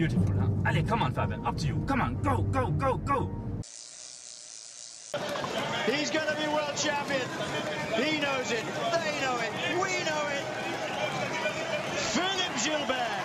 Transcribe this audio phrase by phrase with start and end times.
[0.00, 0.48] Beautiful, huh?
[0.64, 1.44] Allez, come on, Fabian.
[1.44, 1.84] Up to you.
[1.86, 3.30] Come on, go, go, go, go.
[5.92, 7.20] He's going to be world champion.
[7.96, 8.64] He knows it.
[8.64, 9.52] They know it.
[9.74, 10.44] We know it.
[12.16, 13.20] Philippe Gilbert.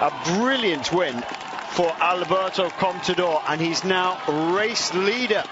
[0.00, 1.24] A brilliant win
[1.72, 5.42] for Alberto Contador, and he's now race leader.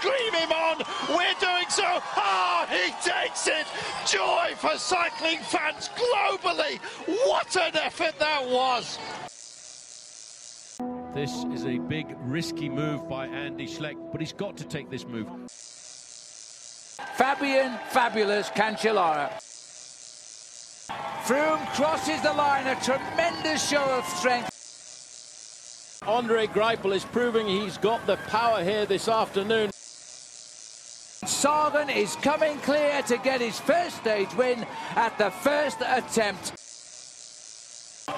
[0.00, 0.78] Count him home, scream him on.
[1.08, 1.84] We're doing so.
[1.84, 3.66] Ah, he takes it.
[4.06, 6.78] Joy for cycling fans globally.
[7.26, 8.98] What an effort that was.
[11.14, 15.06] This is a big, risky move by Andy Schleck, but he's got to take this
[15.06, 15.28] move.
[17.14, 19.30] Fabian Fabulous Cancellara.
[21.24, 24.48] Froome crosses the line, a tremendous show of strength.
[26.06, 29.70] Andre Greipel is proving he's got the power here this afternoon.
[31.24, 36.52] Sagan is coming clear to get his first stage win at the first attempt.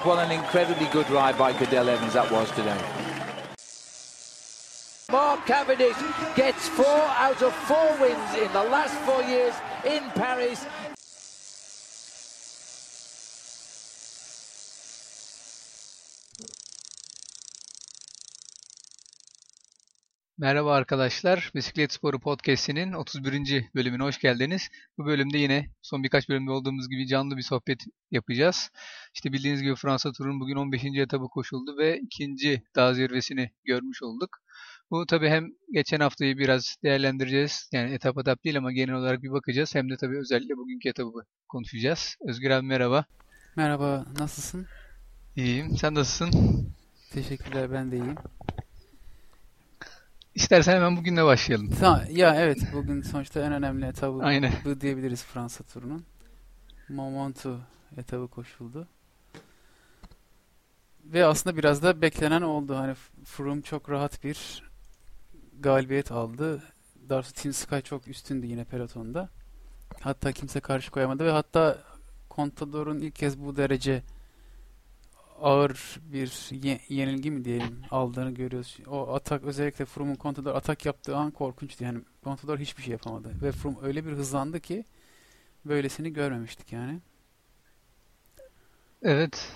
[0.03, 2.81] What an incredibly good ride by Cadell Evans that was today.
[5.11, 5.95] Mark Cavendish
[6.35, 9.53] gets four out of four wins in the last four years
[9.85, 10.65] in Paris.
[20.37, 21.51] Merhaba arkadaşlar.
[21.55, 23.65] Bisiklet Sporu Podcast'inin 31.
[23.75, 24.69] bölümüne hoş geldiniz.
[24.97, 28.69] Bu bölümde yine son birkaç bölümde olduğumuz gibi canlı bir sohbet yapacağız.
[29.13, 30.83] İşte bildiğiniz gibi Fransa turunun bugün 15.
[30.83, 34.29] etabı koşuldu ve ikinci dağ zirvesini görmüş olduk.
[34.91, 37.69] Bu tabii hem geçen haftayı biraz değerlendireceğiz.
[37.73, 39.75] Yani etap etap değil ama genel olarak bir bakacağız.
[39.75, 42.15] Hem de tabii özellikle bugünkü etabı konuşacağız.
[42.27, 43.05] Özgür abi merhaba.
[43.55, 44.65] Merhaba, nasılsın?
[45.35, 45.77] İyiyim.
[45.77, 46.31] Sen nasılsın?
[47.11, 48.15] Teşekkürler, ben de iyiyim.
[50.35, 51.69] İstersen hemen bugünle başlayalım.
[51.79, 54.53] Tamam, ya evet, bugün sonuçta en önemli etabı Aynen.
[54.65, 56.05] bu diyebiliriz Fransa turunun.
[56.89, 57.59] Mont Ventoux
[57.97, 58.87] etabı koşuldu.
[61.05, 62.75] Ve aslında biraz da beklenen oldu.
[62.75, 64.63] Hani Froome çok rahat bir
[65.59, 66.63] galibiyet aldı.
[67.09, 69.29] Darcy Team Sky çok üstündü yine pelotonda.
[70.01, 71.77] Hatta kimse karşı koyamadı ve hatta
[72.31, 74.03] Contador'un ilk kez bu derece
[75.41, 78.77] ağır bir ye- yenilgi mi diyelim aldığını görüyoruz.
[78.87, 81.83] O atak özellikle Froome'un Contador atak yaptığı an korkunçtu.
[81.83, 83.35] Yani Contador hiçbir şey yapamadı.
[83.41, 84.85] Ve Froome öyle bir hızlandı ki
[85.65, 86.99] böylesini görmemiştik yani.
[89.01, 89.51] Evet.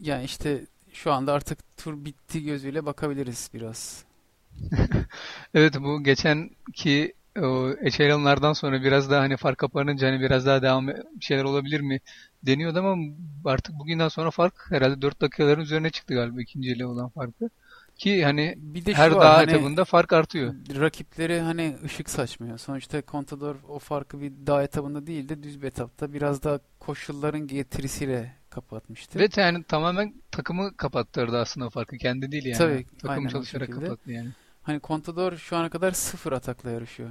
[0.00, 4.04] Yani işte şu anda artık tur bitti gözüyle bakabiliriz biraz.
[5.54, 10.86] Evet bu geçenki o Echeron'lardan sonra biraz daha hani fark kapanınca hani biraz daha devam
[11.20, 12.00] şeyler olabilir mi
[12.42, 13.14] deniyordu ama
[13.44, 17.50] artık bugünden sonra fark herhalde 4 dakikaların üzerine çıktı galiba ikinciyle olan farkı.
[17.96, 20.54] Ki hani Bir de her şu dağ var hani etabında fark artıyor.
[20.80, 22.58] rakipleri hani ışık saçmıyor.
[22.58, 27.46] Sonuçta Contador o farkı bir dağ etabında değil de düz bir etapta biraz da koşulların
[27.46, 29.18] getirisiyle kapatmıştı.
[29.18, 31.96] Ve yani tamamen takımı kapattırdı aslında o farkı.
[31.96, 32.58] Kendi değil yani.
[32.58, 34.28] Tabii, Takım aynen çalışarak kapattı yani.
[34.62, 37.10] Hani Contador şu ana kadar sıfır atakla yarışıyor.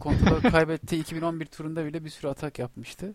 [0.00, 3.14] Contador kaybettiği 2011 turunda bile bir sürü atak yapmıştı.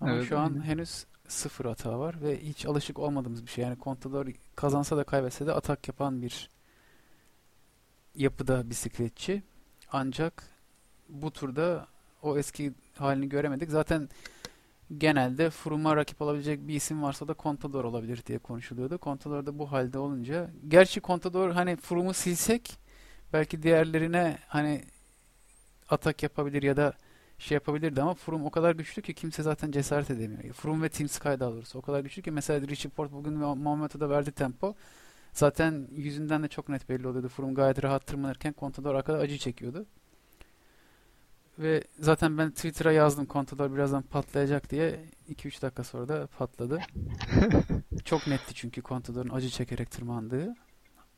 [0.00, 0.60] Ama Evet, şu an aynen.
[0.60, 3.64] henüz sıfır hata var ve hiç alışık olmadığımız bir şey.
[3.64, 4.26] Yani Contador
[4.56, 6.50] kazansa da kaybetse de atak yapan bir
[8.14, 9.42] yapıda bisikletçi.
[9.92, 10.42] Ancak
[11.08, 11.86] bu turda
[12.22, 13.70] o eski halini göremedik.
[13.70, 14.08] Zaten
[14.98, 18.98] genelde Froome'a rakip olabilecek bir isim varsa da Contador olabilir diye konuşuluyordu.
[19.02, 22.78] Contador da bu halde olunca gerçi Contador hani Froome'u silsek
[23.32, 24.84] belki diğerlerine hani
[25.90, 26.92] atak yapabilir ya da
[27.38, 30.54] şey yapabilirdi ama Froome o kadar güçlü ki kimse zaten cesaret edemiyor.
[30.54, 34.10] Froome ve Team Sky daha doğrusu o kadar güçlü ki mesela Richie Porte bugün Momento'da
[34.10, 34.74] verdi tempo.
[35.32, 37.28] Zaten yüzünden de çok net belli oluyordu.
[37.28, 39.86] Froome gayet rahat tırmanırken Contador arkada acı çekiyordu.
[41.58, 45.04] Ve zaten ben Twitter'a yazdım Contador birazdan patlayacak diye.
[45.28, 46.80] 2-3 dakika sonra da patladı.
[48.04, 50.54] Çok netti çünkü Contador'un acı çekerek tırmandığı.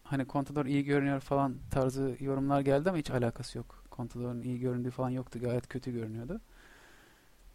[0.02, 3.81] Hani Contador iyi görünüyor falan tarzı yorumlar geldi ama hiç alakası yok.
[3.96, 5.38] Contador'un iyi göründüğü falan yoktu.
[5.42, 6.40] Gayet kötü görünüyordu.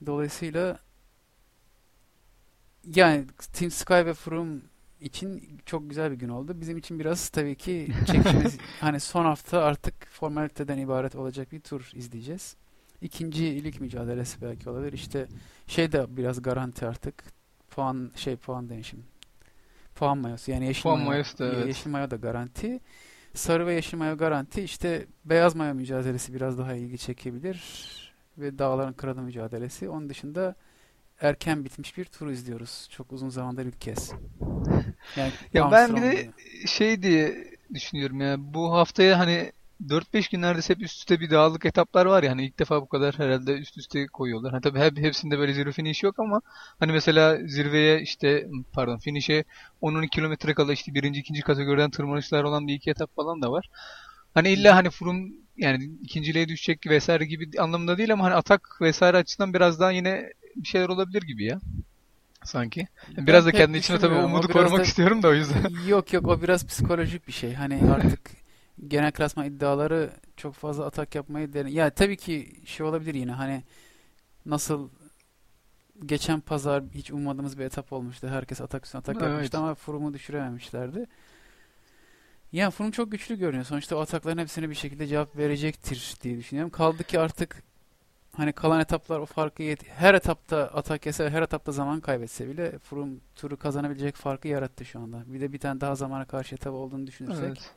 [0.05, 0.79] Dolayısıyla
[2.95, 4.59] yani Team Sky ve Froome
[5.01, 6.61] için çok güzel bir gün oldu.
[6.61, 11.91] Bizim için biraz tabii ki çekişimiz hani son hafta artık formaliteden ibaret olacak bir tur
[11.93, 12.55] izleyeceğiz.
[13.01, 14.93] İkinci lig mücadelesi belki olabilir.
[14.93, 15.27] İşte
[15.67, 17.23] şey de biraz garanti artık.
[17.69, 19.03] Puan şey puan demişim.
[19.95, 21.67] Puan mayosu yani yeşil Puan mayo, mayosu da evet.
[21.67, 22.79] yeşil mayo da garanti.
[23.33, 24.61] Sarı ve yeşil mayo garanti.
[24.61, 27.61] İşte beyaz mayo mücadelesi biraz daha ilgi çekebilir.
[28.37, 29.89] Ve dağların kralı mücadelesi.
[29.89, 30.55] Onun dışında
[31.21, 32.87] erken bitmiş bir tur izliyoruz.
[32.91, 34.11] Çok uzun zamandır ilk kez.
[35.17, 36.31] Yani Ya ben bir de
[36.67, 38.35] şey diye düşünüyorum ya.
[38.39, 39.51] Bu haftaya hani
[39.85, 42.87] 4-5 gün neredeyse hep üst üste bir dağlık etaplar var ya hani ilk defa bu
[42.87, 44.51] kadar herhalde üst üste koyuyorlar.
[44.51, 46.41] Hani tabii hep hepsinde böyle zirve finish yok ama
[46.79, 49.43] hani mesela zirveye işte pardon finish'e
[49.81, 53.69] 10-12 kilometre kala işte birinci ikinci kategoriden tırmanışlar olan bir iki etap falan da var.
[54.33, 59.17] Hani illa hani Froome yani ikinciliğe düşecek vesaire gibi anlamında değil ama hani atak vesaire
[59.17, 61.59] açısından biraz daha yine bir şeyler olabilir gibi ya.
[62.43, 62.87] Sanki.
[63.17, 65.63] Biraz da pek kendi içime tabii umudu korumak da- istiyorum da o yüzden.
[65.87, 67.53] Yok yok o biraz psikolojik bir şey.
[67.53, 68.46] Hani artık
[68.87, 71.71] genel klasman iddiaları çok fazla atak yapmayı dene.
[71.71, 73.63] Ya tabii ki şey olabilir yine hani
[74.45, 74.89] nasıl
[76.05, 78.27] geçen pazar hiç ummadığımız bir etap olmuştu.
[78.27, 79.29] Herkes atak üstüne atak Evet.
[79.29, 81.07] yapmıştı ama Froome'u düşürememişlerdi.
[82.51, 83.65] Ya Froome çok güçlü görünüyor.
[83.65, 86.71] Sonuçta o atakların hepsine bir şekilde cevap verecektir diye düşünüyorum.
[86.71, 87.63] Kaldı ki artık
[88.35, 92.79] hani kalan etaplar o farkı yet her etapta atak yese her etapta zaman kaybetse bile
[92.79, 95.23] Froome turu kazanabilecek farkı yarattı şu anda.
[95.27, 97.71] Bir de bir tane daha zamana karşı etap olduğunu düşünürsek Evet.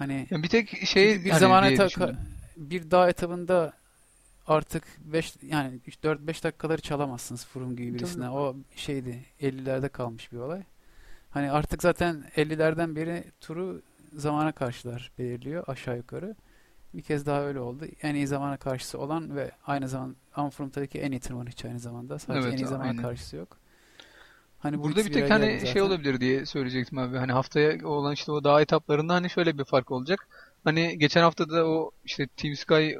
[0.00, 2.16] Hani Yani bir tek şey bir hani zaman diye eta- düşündüm.
[2.56, 3.72] bir dağ etabında
[4.46, 8.24] artık 5 yani 4-5 dakikaları çalamazsınız Froome gibi birisine.
[8.24, 8.34] Tabii.
[8.34, 10.62] O şeydi 50'lerde kalmış bir olay.
[11.30, 13.82] Hani artık zaten 50'lerden beri turu
[14.16, 16.36] zamana karşılar belirliyor aşağı yukarı.
[16.94, 17.84] Bir kez daha öyle oldu.
[18.02, 21.78] En iyi zamana karşısı olan ve aynı zaman Anfrum tabii ki en iyi tırmanışçı aynı
[21.80, 22.18] zamanda.
[22.18, 23.02] Sadece Evet, en iyi zamana aynen.
[23.02, 23.56] karşısı yok.
[24.60, 25.80] Hani bu Burada bir tek hani şey zaten.
[25.80, 27.16] olabilir diye söyleyecektim abi.
[27.16, 30.28] Hani haftaya olan işte o dağ etaplarında hani şöyle bir fark olacak.
[30.64, 32.90] Hani geçen hafta da o işte Team Sky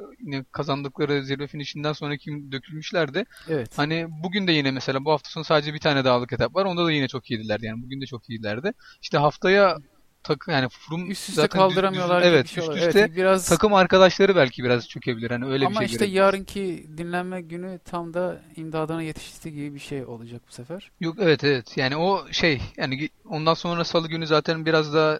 [0.51, 3.25] kazandıkları zirve finişinden sonraki gün dökülmüşlerdi.
[3.49, 3.77] Evet.
[3.77, 6.65] Hani bugün de yine mesela bu hafta sonu sadece bir tane dağlık etap var.
[6.65, 7.83] Onda da yine çok iyiydiler yani.
[7.83, 8.71] Bugün de çok iyiydilerdi.
[9.01, 9.77] İşte haftaya
[10.23, 13.45] tak yani Froome Üst üste zaten kaldıramıyorlar düz- evet, bir şey üst üste Evet, biraz
[13.49, 15.31] takım arkadaşları belki biraz çökebilir.
[15.31, 16.15] Hani öyle bir Ama şey işte görebiliriz.
[16.15, 20.91] yarınki dinlenme günü tam da imdadına yetişti gibi bir şey olacak bu sefer.
[20.99, 21.77] Yok evet evet.
[21.77, 25.19] Yani o şey yani ondan sonra salı günü zaten biraz daha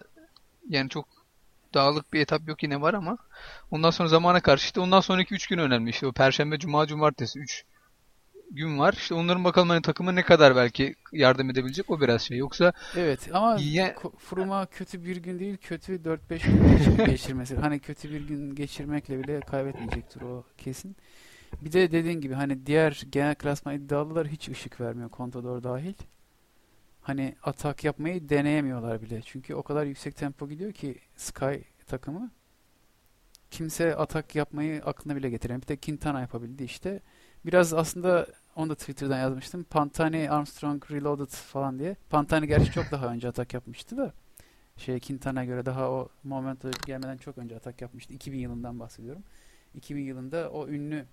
[0.68, 1.08] yani çok
[1.74, 3.18] dağlık bir etap yok yine var ama
[3.70, 5.90] ondan sonra zamana karşı işte ondan sonraki 3 gün önemli.
[5.90, 7.64] İşte o perşembe, cuma, cumartesi 3
[8.54, 8.92] gün var.
[8.92, 12.38] İşte onların bakalım hani takıma ne kadar belki yardım edebilecek o biraz şey.
[12.38, 17.56] Yoksa Evet ama Ya- Froome kötü bir gün değil, kötü 4-5 gün geç- geçirmesi.
[17.56, 20.96] Hani kötü bir gün geçirmekle bile kaybetmeyecektir o kesin.
[21.62, 25.94] Bir de dediğin gibi hani diğer genel klasman iddialılar hiç ışık vermiyor Contador dahil.
[27.02, 29.22] Hani atak yapmayı deneyemiyorlar bile.
[29.24, 31.54] Çünkü o kadar yüksek tempo gidiyor ki Sky
[31.86, 32.30] takımı.
[33.50, 35.62] Kimse atak yapmayı aklına bile getiremiyor.
[35.62, 37.00] Bir de Quintana yapabildi işte.
[37.46, 38.26] Biraz aslında
[38.56, 39.64] onu da Twitter'dan yazmıştım.
[39.64, 41.96] Pantani Armstrong Reloaded falan diye.
[42.10, 44.12] Pantani gerçi çok daha önce atak yapmıştı da.
[44.76, 48.14] Şey Quintana'ya göre daha o Momento gelmeden çok önce atak yapmıştı.
[48.14, 49.22] 2000 yılından bahsediyorum.
[49.74, 51.06] 2000 yılında o ünlü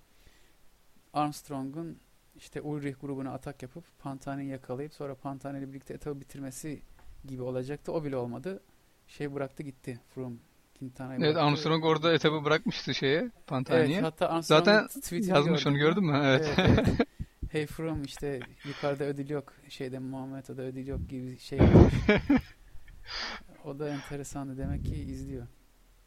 [1.12, 1.98] Armstrong'un
[2.36, 6.82] işte Ulrich grubuna atak yapıp Pantani'yi yakalayıp sonra Pantani ile birlikte etabı bitirmesi
[7.24, 7.92] gibi olacaktı.
[7.92, 8.62] O bile olmadı.
[9.08, 10.00] Şey bıraktı gitti.
[10.14, 10.36] Froome
[10.78, 11.36] Quintana'yı evet.
[11.36, 13.94] Armstrong orada etabı bırakmıştı şeye Pantani'ye.
[13.94, 16.20] Evet, hatta Armstrong'un Zaten yazmış onu gördün mü?
[16.24, 16.54] Evet.
[16.58, 17.08] Evet, evet.
[17.52, 19.52] Hey Froome işte yukarıda ödül yok.
[19.68, 21.58] Şeyde Muhammed'de ödül yok gibi şey.
[23.64, 24.58] O da enteresandı.
[24.58, 25.46] Demek ki izliyor.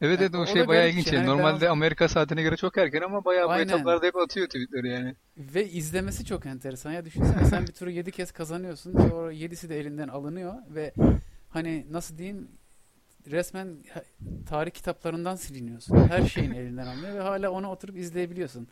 [0.01, 1.09] Evet evet Yani o o şey bayağı ilginç.
[1.09, 1.13] şey.
[1.19, 1.27] yani.
[1.27, 4.89] Ben Normalde o- Amerika saatine göre çok erken ama bayağı bu etaplarda hep atıyor tweetleri
[4.89, 5.15] yani.
[5.37, 6.91] Ve izlemesi çok enteresan.
[6.91, 8.91] Ya düşünsene sen bir turu 7 kez kazanıyorsun.
[8.91, 10.93] Sonra 7'si de elinden alınıyor ve
[11.49, 12.47] hani nasıl diyeyim
[13.31, 13.77] resmen
[14.49, 16.07] tarih kitaplarından siliniyorsun.
[16.07, 18.67] Her şeyin elinden alınıyor ve hala onu oturup izleyebiliyorsun.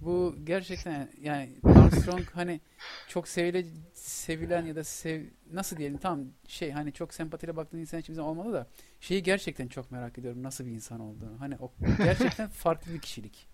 [0.00, 2.60] Bu gerçekten yani Armstrong hani
[3.08, 7.98] çok sevile, sevilen ya da sev, nasıl diyelim tam şey hani çok sempatiyle baktığın insan
[7.98, 8.66] hiçbir zaman olmadı da
[9.00, 11.40] şeyi gerçekten çok merak ediyorum nasıl bir insan olduğunu.
[11.40, 13.46] Hani o gerçekten farklı bir kişilik.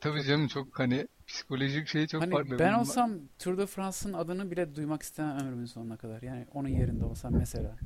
[0.00, 2.58] Tabii canım çok hani psikolojik şeyi çok Hani farklı.
[2.58, 6.22] ben olsam Tour de France'ın adını bile duymak istemem ömrümün sonuna kadar.
[6.22, 7.76] Yani onun yerinde olsam mesela.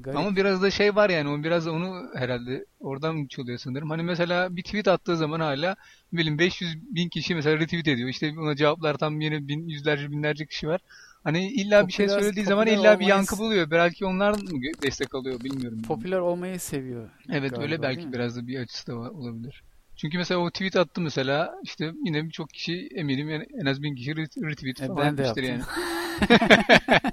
[0.00, 0.18] Garip.
[0.18, 3.90] Ama biraz da şey var yani o biraz onu herhalde oradan çalıyor sanırım.
[3.90, 5.76] Hani mesela bir tweet attığı zaman hala
[6.12, 8.08] bileyim 500 bin kişi mesela retweet ediyor.
[8.08, 10.80] İşte ona cevaplar tam yine bin, yüzlerce binlerce kişi var.
[11.24, 13.70] Hani illa bir şey Popüler- söylediği zaman popüler illa bir olmayı- yankı buluyor.
[13.70, 14.38] Belki onlar mı
[14.82, 15.82] destek alıyor bilmiyorum.
[15.82, 17.10] Popüler olmayı seviyor.
[17.28, 19.62] Evet galiba, öyle belki biraz da bir açısı da var, olabilir.
[19.96, 23.94] Çünkü mesela o tweet attı mesela işte yine birçok kişi eminim en, en az bin
[23.94, 25.62] kişi ret- retweet E, falan ben de yapmıştır yani.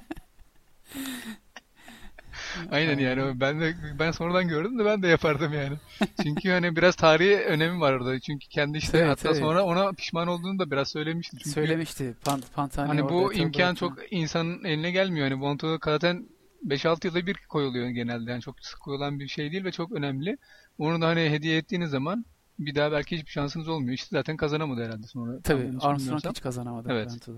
[2.70, 5.76] Aynen yani ben de ben sonradan gördüm de ben de yapardım yani.
[6.22, 8.20] Çünkü hani biraz tarihi önemi var orada.
[8.20, 9.38] Çünkü kendi işte Evet, hatta evet.
[9.38, 11.36] sonra ona pişman olduğunu da biraz söylemişti.
[11.36, 12.14] Çünkü Söylemişti.
[12.24, 15.28] Pan Pantani hani bu imkan çok insanın eline gelmiyor.
[15.28, 16.28] Hani Bonto zaten
[16.66, 18.30] 5-6 yılda bir koyuluyor genelde.
[18.30, 20.38] Yani çok sık koyulan bir şey değil ve çok önemli.
[20.78, 22.24] Onu da hani hediye ettiğiniz zaman
[22.58, 23.92] bir daha belki hiçbir şansınız olmuyor.
[23.92, 25.40] İşte zaten kazanamadı herhalde sonra.
[25.40, 27.28] Tabii Armstrong hiç kazanamadı Evet.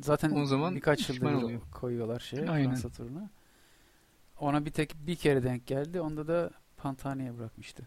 [0.00, 1.60] Zaten O zaman birkaç yıldır oluyor.
[1.72, 2.68] koyuyorlar şeye Aynen.
[2.70, 3.30] Fransa turuna.
[4.42, 6.00] Ona bir tek bir kere denk geldi.
[6.00, 7.86] Onda da Pantani'ye bırakmıştı.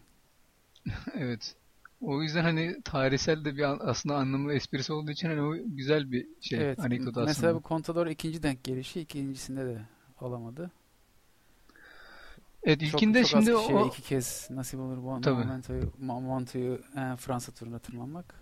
[1.14, 1.54] Evet.
[2.00, 6.26] O yüzden hani tarihsel de bir aslında anlamlı esprisi olduğu için hani o güzel bir
[6.40, 6.78] şey Evet.
[6.80, 7.24] anekdot aslında.
[7.26, 9.80] Mesela bu Contador ikinci denk gelişi ikincisinde de
[10.20, 10.70] alamadı.
[12.62, 15.34] Evet Çok, ilkinde çok az şimdi o iki kez nasip olur bu Tabii.
[15.34, 18.34] Momento'yu Monto'yu e, Fransa turuna tırmanmak.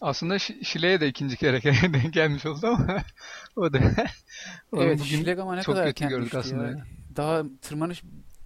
[0.00, 2.98] aslında Şile'ye de ikinci kere denk gelmiş oldu ama
[3.56, 3.78] o da
[4.76, 6.68] Evet, Schleg ama ne çok kadar kötü erken gördük aslında.
[6.68, 6.86] ya.
[7.18, 8.02] Daha tırmanış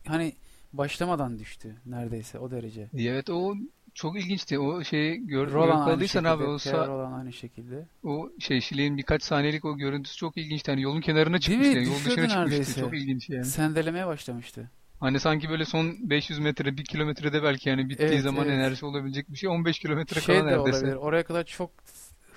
[0.06, 0.32] hani
[0.72, 2.88] başlamadan düştü neredeyse o derece.
[2.98, 3.54] Evet o
[3.94, 4.58] çok ilginçti.
[4.58, 7.86] O şeyi gör, yakaladıysan abi şekilde, o, Pierre Roland aynı şekilde.
[8.04, 10.70] o şey Şile'nin birkaç saniyelik o görüntüsü çok ilginçti.
[10.70, 11.74] Hani yolun kenarına Değil çıkmış mi?
[11.74, 11.86] yani.
[11.86, 12.50] Yol Düşüyordu dışına çıkmıştı.
[12.50, 12.80] neredeyse.
[12.80, 13.44] Çok ilginç yani.
[13.44, 14.70] Sendelemeye başlamıştı.
[15.00, 18.54] Hani sanki böyle son 500 metre, 1 kilometrede belki yani bittiği Evet, zaman evet.
[18.54, 19.48] enerjisi olabilecek bir şey.
[19.48, 20.78] 15 kilometre Şey kala de neredeyse.
[20.78, 20.96] olabilir.
[20.96, 21.70] Oraya kadar çok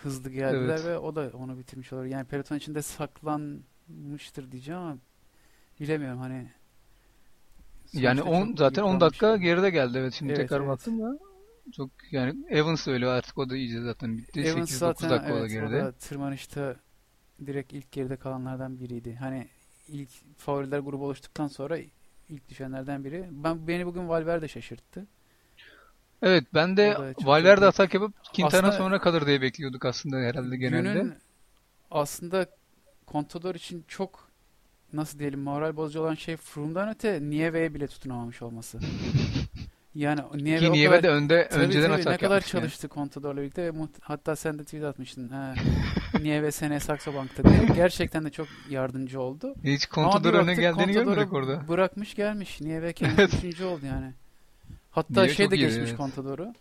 [0.04, 0.86] hızlı geldiler Evet.
[0.86, 2.14] ve o da onu bitirmiş olabilir.
[2.14, 4.98] Yani peloton içinde saklanmıştır diyeceğim ama
[5.80, 6.52] bilemiyorum hani.
[7.94, 9.02] Yani sonuçta 10 çok zaten 10 yıpranmış.
[9.02, 9.98] dakika geride geldi.
[9.98, 10.68] Evet şimdi Evet, tekrar evet.
[10.68, 11.20] baktım da
[11.72, 14.42] çok yani Evans öyle artık o da iyice zaten bitti.
[14.42, 15.80] Evans 8-9 zaten dakika o da evet, o geride.
[15.80, 16.76] da tırmanışta
[17.46, 19.16] direkt ilk geride kalanlardan biriydi.
[19.16, 19.48] Hani
[19.88, 21.78] ilk favoriler grubu oluştuktan sonra
[22.30, 23.28] ilk düşenlerden biri.
[23.32, 25.08] Ben beni bugün Valverde şaşırttı.
[26.22, 30.94] Evet ben de Valverde atak yapıp Quintana Aslında sonra kalır diye bekliyorduk aslında herhalde genelde.
[30.94, 31.14] Günün
[31.92, 32.48] aslında
[33.08, 34.30] Contador için çok
[34.96, 38.80] nasıl diyelim moral bozucu olan şey Froome'dan öte Nieve'ye bile tutunamamış olması.
[39.96, 42.62] Yani Nieve Ki Nieve kadar de önde Tabii önceden tabii, ne kadar yapmış yani.
[42.62, 45.30] çalıştı Contador'la birlikte ve hatta sen de tweet atmıştın.
[45.30, 45.54] Ha,
[46.22, 47.66] Nieve seneye Saxo Bank'ta diye.
[47.76, 49.56] Gerçekten de çok yardımcı oldu.
[49.64, 51.68] Hiç Contador öne geldiğini görmedik orada.
[51.68, 52.62] Bırakmış gelmiş.
[52.62, 53.34] Nieve kendisi Evet.
[53.34, 54.14] üçüncü oldu yani.
[54.92, 55.98] Hatta Nieve şey de geçmiş evet.
[55.98, 56.54] Contador'u.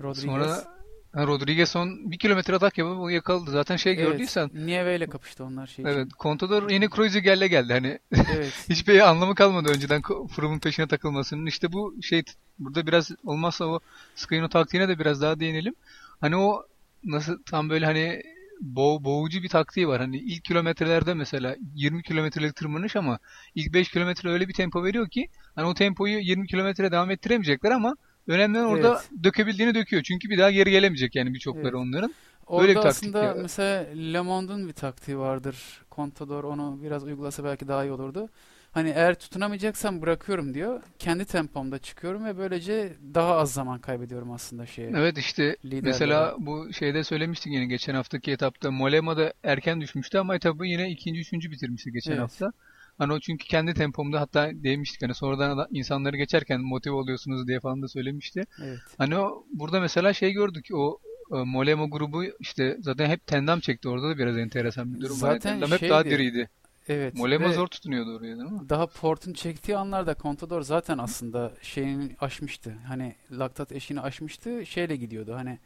[0.00, 0.24] Rodriguez.
[0.24, 0.75] Sonra
[1.16, 3.50] Rodriguez son 1 kilometre atak yapıp o yakaladı.
[3.50, 5.92] Zaten şey Evet, gördüysen Nieve ile kapıştı onlar şey için.
[5.94, 7.72] evet Contador yine Kreuziger'le geldi.
[7.72, 7.98] Hani
[8.36, 8.52] Evet.
[8.70, 11.46] hiçbir anlamı kalmadı önceden Froome'un peşine takılmasının.
[11.46, 12.22] İşte bu şey
[12.58, 13.80] burada biraz olmazsa o
[14.14, 15.74] Skyno taktiğine de biraz daha değinelim.
[16.20, 16.66] Hani o
[17.04, 18.22] nasıl tam böyle hani
[18.60, 20.00] boğ, boğucu bir taktiği var.
[20.00, 23.18] Hani ilk kilometrelerde mesela 20 kilometrelik tırmanış ama
[23.54, 27.70] ilk 5 kilometre öyle bir tempo veriyor ki hani o tempoyu 20 kilometre devam ettiremeyecekler
[27.70, 27.96] ama
[28.28, 29.24] önemli olan orada Evet.
[29.24, 30.02] dökebildiğini döküyor.
[30.02, 31.74] Çünkü bir daha geri gelemeyecek yani birçokları Evet.
[31.74, 32.14] onların.
[32.46, 33.34] Orada Öyle bir taktik aslında ya.
[33.34, 35.84] mesela Le Monde'un bir taktiği vardır.
[35.92, 38.28] Contador onu biraz uygulasa belki daha iyi olurdu.
[38.72, 40.82] Hani eğer tutunamayacaksan bırakıyorum diyor.
[40.98, 44.96] Kendi tempomda çıkıyorum ve böylece daha az zaman kaybediyorum aslında şeye.
[44.96, 45.82] Evet işte Liderlere.
[45.82, 51.20] mesela bu şeyde söylemiştik yine geçen haftaki etapta Molema'da erken düşmüştü ama etabı yine ikinci
[51.20, 52.20] üçüncü bitirmişti geçen Evet.
[52.22, 52.52] hafta.
[52.98, 57.60] Hani o çünkü kendi tempomda hatta demiştik hani sonradan da insanları geçerken motive oluyorsunuz diye
[57.60, 58.44] falan da söylemişti.
[58.62, 58.78] Evet.
[58.98, 60.98] Hani o burada mesela şey gördük o
[61.32, 65.16] e, Molema grubu işte zaten hep tendam çekti orada da biraz enteresan bir durum.
[65.16, 66.50] Zaten Tendam hep daha şeydi, diriydi.
[66.88, 67.14] Evet.
[67.14, 68.68] Molema zor tutunuyordu oraya değil mi?
[68.68, 72.74] daha Port'un çektiği anlarda Contador zaten aslında şeyini aşmıştı.
[72.86, 74.66] Hani laktat eşiğini aşmıştı.
[74.66, 75.34] Şeyle gidiyordu.
[75.34, 75.58] Hani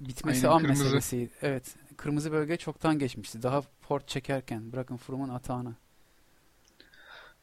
[0.00, 0.84] bitmesi Aynen, an kırmızı.
[0.84, 1.30] meselesiydi.
[1.42, 1.74] Evet.
[1.96, 3.42] Kırmızı bölge çoktan geçmişti.
[3.42, 4.72] Daha Port çekerken.
[4.72, 5.74] Bırakın Froome'un atağını.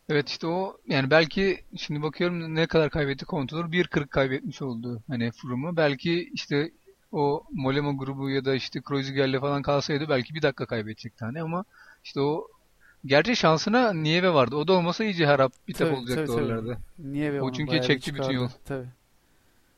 [0.10, 5.32] Evet işte o yani belki şimdi bakıyorum ne kadar kaybetti Contador 1.40 kaybetmiş oldu hani
[5.32, 5.76] Froome'u.
[5.78, 6.72] Belki işte
[7.12, 11.66] o Molema grubu ya da işte Kreuziger'le falan kalsaydı belki bir dakika kaybedecek tane ama
[12.04, 12.48] işte o
[13.06, 14.56] gerçi şansına Nieve vardı.
[14.56, 16.78] O da olmasa iyice harap bir tap Tabii, olacaktı tabii, oralarda.
[17.00, 18.50] Niye ve O çünkü çekti bütün yol.
[18.66, 18.88] Tabii.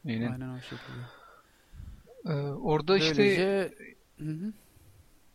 [0.07, 0.31] Aynen.
[0.31, 1.19] Aynen o şekilde.
[2.25, 3.74] Ee, orada işte Böylece
[4.19, 4.53] Hı hı.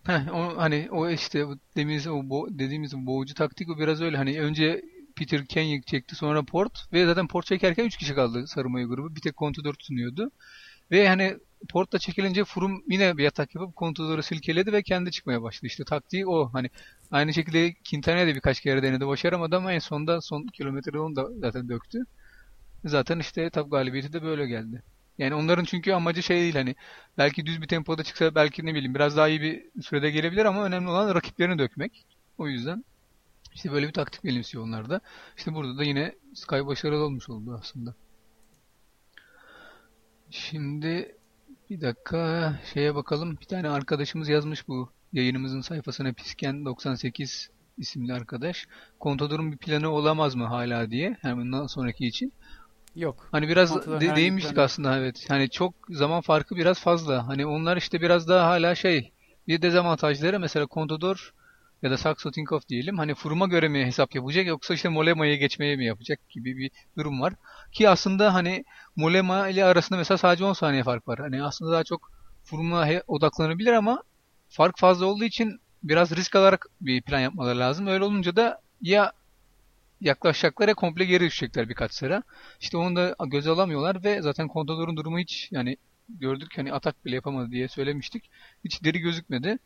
[0.07, 1.47] Heh, o hani o işte
[1.77, 4.83] dediğimiz o bo dediğimiz o boğucu taktik o biraz öyle hani önce
[5.17, 9.17] Peter Kenyek çekti sonra Port ve zaten Port çekerken 3 kişi kaldı sarı grubu.
[9.17, 10.31] Bir tek Contador tutunuyordu.
[10.91, 11.39] Ve hani
[11.71, 15.67] Port'la çekilince Froome yine bir atak yapıp Contador'u silkeledi ve kendi çıkmaya başladı.
[15.67, 16.51] İşte taktiği o.
[16.53, 16.71] Hani
[17.11, 21.29] aynı şekilde Quintana'ya da birkaç kere denedi başaramadı ama en sonunda son kilometrede onu da
[21.41, 21.99] zaten döktü.
[22.85, 24.83] Zaten işte etap galibiyeti de böyle geldi.
[25.19, 26.75] Yani onların çünkü amacı şey değil hani
[27.19, 30.65] belki düz bir tempoda çıksa belki ne bileyim biraz daha iyi bir sürede gelebilir ama
[30.65, 32.07] önemli olan rakiplerini dökmek.
[32.39, 32.85] O yüzden
[33.55, 35.01] işte böyle bir taktik benimsiyor onlar da.
[35.37, 37.95] İşte burada da yine Sky başarılı olmuş oldu aslında.
[40.31, 41.17] Şimdi
[41.71, 43.39] bir dakika şeye bakalım.
[43.41, 48.67] Bir tane arkadaşımız yazmış bu yayınımızın sayfasına Pisken 98 isimli arkadaş.
[49.01, 51.17] Contador'un bir planı olamaz mı hala diye.
[51.23, 52.33] Yani bundan sonraki için.
[52.95, 53.29] Yok.
[53.33, 55.25] Hani biraz de, değinmiştik aslında evet.
[55.29, 57.29] Hani çok zaman farkı biraz fazla.
[57.29, 59.13] Hani onlar işte biraz daha hala şey
[59.49, 61.33] bir dezavantajları mesela Contador
[61.83, 62.99] ya da Saxo Tinkoff diyelim.
[62.99, 67.21] Hani Froome'a göre mi hesap yapacak yoksa işte Molema'ya geçmeye mi yapacak gibi bir durum
[67.21, 67.33] var.
[67.73, 68.65] Ki aslında hani
[68.97, 71.19] Molema ile arasında mesela sadece 10 saniye fark var.
[71.19, 72.11] Hani aslında daha çok
[72.85, 74.03] he- odaklanabilir ama
[74.49, 77.87] fark fazla olduğu için biraz risk alarak bir plan yapmaları lazım.
[77.87, 79.13] Öyle olunca da ya
[80.05, 82.23] yaklaşacaklar komple geri düşecekler birkaç sıra.
[82.61, 85.77] İşte onu da göze alamıyorlar ve zaten Contador'un durumu hiç yani
[86.09, 88.31] gördük hani atak bile yapamadı diye söylemiştik.
[88.65, 89.59] Hiç deri gözükmedi.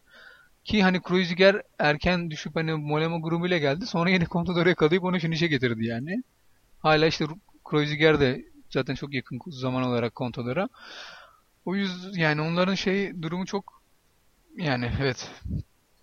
[0.65, 3.87] Ki hani Kreuziger erken düşüp hani Molema grubuyla geldi.
[3.87, 6.23] Sonra yine Contador'a yakalayıp onu finish'e getirdi yani.
[6.79, 7.27] Hala işte
[7.65, 10.69] Kreuziger de zaten çok yakın zaman olarak Contador'a.
[11.65, 13.83] O yüzden yani onların şey durumu çok
[14.57, 15.31] yani evet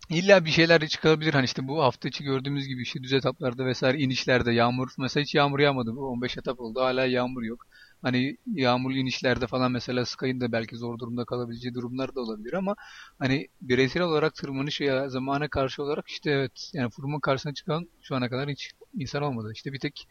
[0.09, 1.33] İlla bir şeyler çıkabilir.
[1.33, 5.35] Hani işte bu hafta içi gördüğümüz gibi işte düz etaplarda vesaire inişlerde yağmur mesela hiç
[5.35, 5.95] yağmur yağmadı.
[5.95, 6.81] Bu 15 etap oldu.
[6.81, 7.67] Hala yağmur yok.
[8.01, 12.75] Hani yağmurlu inişlerde falan mesela Sky'ın da belki zor durumda kalabileceği durumlar da olabilir ama
[13.19, 18.15] hani bireysel olarak tırmanış ya zamana karşı olarak işte evet yani Froome karşısına çıkan şu
[18.15, 19.51] ana kadar hiç insan olmadı.
[19.53, 20.07] İşte bir tek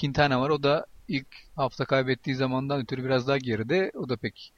[0.00, 0.50] Quintana var.
[0.50, 3.92] O da ilk hafta kaybettiği zamandan ötürü biraz daha geride.
[3.94, 4.52] O da pek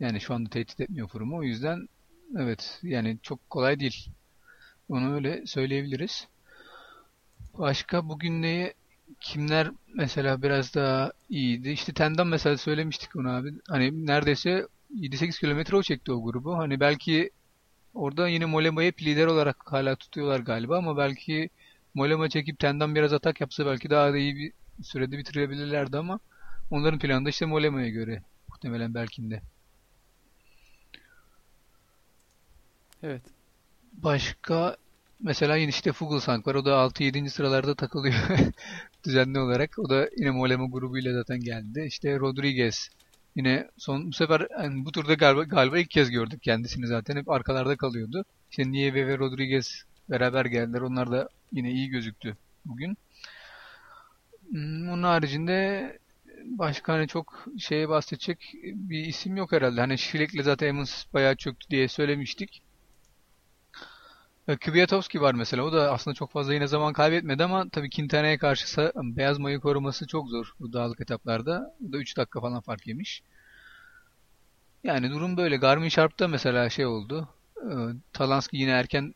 [0.00, 1.38] yani şu anda tehdit etmiyor Froome'u.
[1.38, 1.88] O yüzden
[2.38, 4.08] Evet yani çok kolay değil.
[4.88, 6.28] Onu öyle söyleyebiliriz.
[7.58, 8.74] Başka bugün neye
[9.20, 11.70] kimler mesela biraz daha iyiydi?
[11.70, 13.52] İşte Tendam mesela söylemiştik onu abi.
[13.68, 16.58] Hani neredeyse 7-8 kilometre o çekti o grubu.
[16.58, 17.30] Hani belki
[17.94, 21.50] orada yine Molema'yı lider olarak hala tutuyorlar galiba ama belki
[21.94, 24.52] Molema çekip Tendam biraz atak yapsa belki daha da iyi bir
[24.84, 26.20] sürede bitirebilirlerdi ama
[26.70, 29.42] onların planı da işte Molema'ya göre muhtemelen belkinde.
[33.02, 33.22] Evet.
[33.92, 34.76] Başka
[35.20, 36.54] mesela yine işte Fuglsang var.
[36.54, 37.30] O da 6-7.
[37.30, 38.14] sıralarda takılıyor
[39.06, 39.78] düzenli olarak.
[39.78, 41.84] O da yine Molema grubuyla zaten geldi.
[41.86, 42.88] İşte Rodriguez
[43.36, 47.16] yine son bu sefer yani bu turda galiba, galiba ilk kez gördük kendisini zaten.
[47.16, 48.24] Hep arkalarda kalıyordu.
[48.50, 50.80] İşte Nieve ve Rodriguez beraber geldiler.
[50.80, 52.96] Onlar da yine iyi gözüktü bugün.
[54.50, 55.98] Hmm, onun haricinde
[56.44, 59.80] başka hani çok şeye bahsedecek bir isim yok herhalde.
[59.80, 62.62] Hani Şilek'le zaten Emmons bayağı çöktü diye söylemiştik.
[64.56, 65.62] Kwiatkowski var mesela.
[65.62, 70.06] O da aslında çok fazla yine zaman kaybetmedi ama tabii Quintana'ya karşı beyaz mayı koruması
[70.06, 71.74] çok zor bu dağlık etaplarda.
[71.88, 73.22] O da 3 dakika falan fark yemiş.
[74.84, 75.56] Yani durum böyle.
[75.56, 77.28] Garmin Sharp'ta mesela şey oldu.
[77.56, 77.74] Ee,
[78.12, 79.14] Talanski yine erken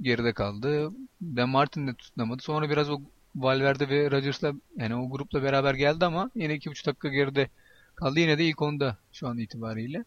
[0.00, 0.90] geride kaldı.
[1.20, 2.42] Ben Martin de tutunamadı.
[2.42, 3.00] Sonra biraz o
[3.36, 7.50] Valverde ve Rodgers'la yani o grupla beraber geldi ama yine 2,5 dakika geride
[7.94, 8.20] kaldı.
[8.20, 10.04] Yine de ilk onda şu an itibariyle.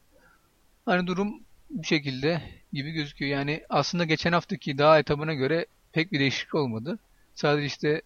[0.85, 1.39] Hani durum
[1.71, 2.41] bu şekilde
[2.73, 3.31] gibi gözüküyor.
[3.31, 6.99] Yani aslında geçen haftaki dağ etabına göre pek bir değişiklik olmadı.
[7.35, 8.01] Sadece işte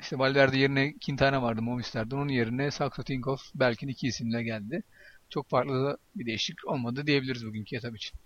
[0.00, 2.16] işte Valverde yerine Quintana vardı Movistar'da.
[2.16, 4.82] Onun yerine Saxo Tinkoff belki iki isimle geldi.
[5.30, 8.18] Çok farklı da bir değişiklik olmadı diyebiliriz bugünkü etap için.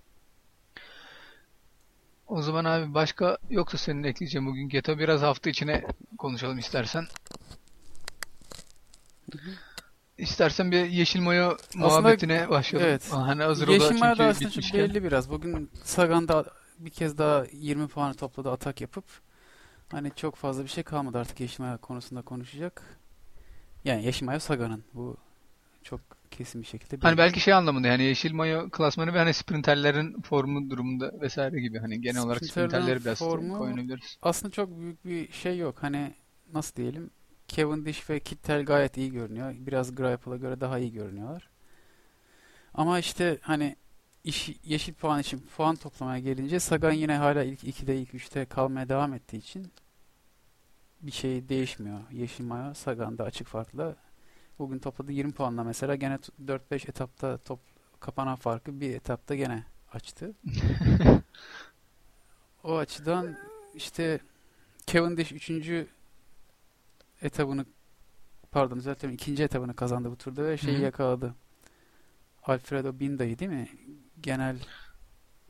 [2.27, 5.85] O zaman abi başka yoksa senin ekleyeceğim bugünkü etap biraz hafta içine
[6.19, 7.05] konuşalım istersen.
[10.19, 12.91] İstersen bir yeşil mayo muhabbetine başlayalım.
[12.91, 13.09] Evet.
[13.13, 15.31] Hani hazır yeşil mayo da aslında çok belli biraz.
[15.31, 16.45] Bugün Sagan'da
[16.79, 19.05] bir kez daha 20 puanı topladı atak yapıp
[19.91, 22.83] hani çok fazla bir şey kalmadı artık yeşil mayo konusunda konuşacak.
[23.85, 24.85] Yani yeşil mayo Sagan'ın.
[24.95, 25.17] Bu
[25.83, 26.01] çok
[26.31, 26.93] kesin bir şekilde.
[26.93, 27.03] Belli.
[27.03, 31.79] Hani belki şey anlamında yani yeşil mayo klasmanı ve hani sprinterlerin formu durumunda vesaire gibi
[31.79, 34.19] hani genel olarak sprinterleri biraz formu, koyabiliriz.
[34.23, 35.77] Aslında çok büyük bir şey yok.
[35.81, 36.15] Hani
[36.55, 37.11] nasıl diyelim
[37.49, 39.55] Cavendish ve Kittel gayet iyi görünüyor.
[39.59, 41.49] Biraz Greipel'a göre daha iyi görünüyorlar.
[42.75, 43.77] Ama işte hani
[44.25, 48.89] iş, yeşil puan için puan toplamaya gelince Sagan yine hala ilk 2'de ilk 3'te kalmaya
[48.89, 49.73] devam ettiği için
[51.01, 52.01] bir şey değişmiyor.
[52.11, 53.97] Yeşil Maya Sagan'da açık farklı.
[54.59, 57.61] Bugün topladı 20 puanla mesela gene 4-5 etapta top
[58.01, 60.33] kapanan farkı bir etapta gene açtı.
[62.65, 63.37] o açıdan
[63.75, 64.21] işte
[64.87, 65.51] Cavendish 3
[67.23, 67.67] etabını
[68.51, 70.85] pardon düzeltiyorum ikinci etabını kazandı bu turda ve şeyi Hı-hı.
[70.85, 71.35] yakaladı.
[72.43, 73.69] Alfredo Binda'yı değil mi?
[74.21, 74.59] Genel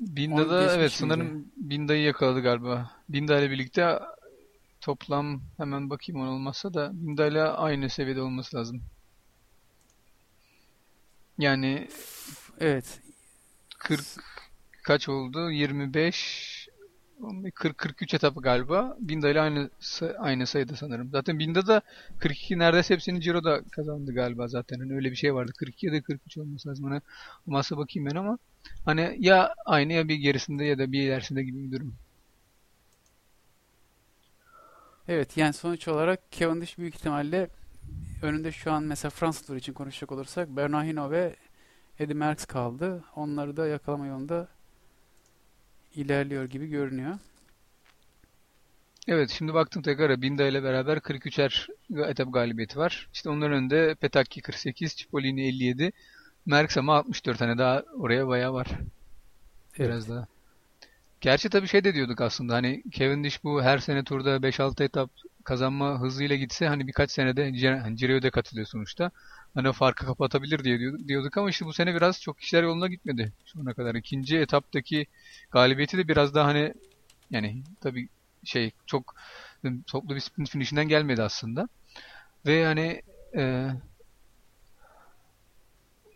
[0.00, 2.90] Binda da evet sanırım Binda'yı yakaladı galiba.
[3.08, 3.98] Binda ile birlikte
[4.80, 8.82] toplam hemen bakayım on olmazsa da Binda ile aynı seviyede olması lazım.
[11.38, 11.88] Yani
[12.60, 13.00] evet
[13.78, 14.00] 40
[14.82, 15.50] kaç oldu?
[15.50, 16.57] 25
[17.20, 18.96] 40-43 etapı galiba.
[19.00, 19.70] Binda ile aynı
[20.18, 21.10] aynı sayıda sanırım.
[21.10, 21.82] Zaten Binda da
[22.18, 24.78] 42 neredeyse hepsini Ciro'da kazandı galiba zaten.
[24.78, 25.52] Hani öyle bir şey vardı.
[25.58, 26.84] 42 ya da 43 olması lazım.
[26.84, 27.00] Hani
[27.46, 28.38] masa bakayım ben ama
[28.84, 31.94] hani ya aynı ya bir gerisinde ya da bir ilerisinde gibi bir durum.
[35.08, 37.50] Evet yani sonuç olarak Cavendish büyük ihtimalle
[38.22, 41.36] önünde şu an mesela Fransa turu için konuşacak olursak Bernardino ve
[41.98, 43.04] Eddy Merckx kaldı.
[43.16, 44.48] Onları da yakalama yolunda
[45.94, 47.18] ilerliyor gibi görünüyor.
[49.08, 51.68] Evet şimdi baktım tekrar Binda ile beraber 43'er
[52.10, 53.08] etap galibiyeti var.
[53.14, 55.92] İşte onların önünde Petacchi 48, Cipollini 57,
[56.46, 58.68] Merckx ama 64 tane daha oraya bayağı var.
[59.78, 60.16] Biraz evet.
[60.16, 60.26] daha.
[61.20, 65.10] Gerçi tabii şey de diyorduk aslında hani Cavendish bu her sene turda 5-6 etap
[65.48, 67.42] kazanma hızıyla gitse hani birkaç senede
[67.80, 69.10] hani Giro'ya da katılıyor sonuçta.
[69.54, 73.32] Hani o farkı kapatabilir diye diyorduk, ama işte bu sene biraz çok işler yoluna gitmedi
[73.44, 73.94] şu ana kadar.
[73.94, 75.06] İkinci etaptaki
[75.50, 76.74] galibiyeti de biraz daha hani
[77.30, 78.08] yani tabii
[78.44, 79.14] şey çok
[79.86, 81.68] toplu bir sprint finişinden gelmedi aslında.
[82.46, 83.02] Ve hani
[83.36, 83.68] e,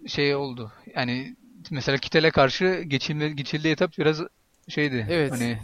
[0.07, 0.73] şey oldu.
[0.97, 1.37] Yani
[1.71, 4.23] mesela Kittel'e karşı geçilme, geçildiği etap biraz
[4.69, 5.07] şeydi.
[5.11, 5.33] Evet.
[5.33, 5.59] Hani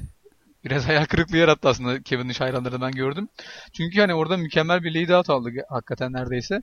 [0.65, 3.29] biraz hayal kırıklığı yarattı aslında Kevin Nash hayranları ben gördüm.
[3.73, 6.63] Çünkü hani orada mükemmel bir lead out aldı hakikaten neredeyse.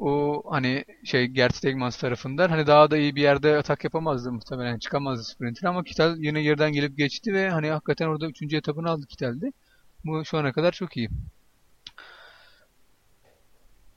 [0.00, 4.78] O hani şey Gert Stegmans tarafından hani daha da iyi bir yerde atak yapamazdı muhtemelen
[4.78, 9.06] çıkamazdı sprinter ama Kittel yine geriden gelip geçti ve hani hakikaten orada üçüncü etapını aldı
[9.06, 9.52] Kittel'de.
[10.04, 11.10] Bu şu ana kadar çok iyi.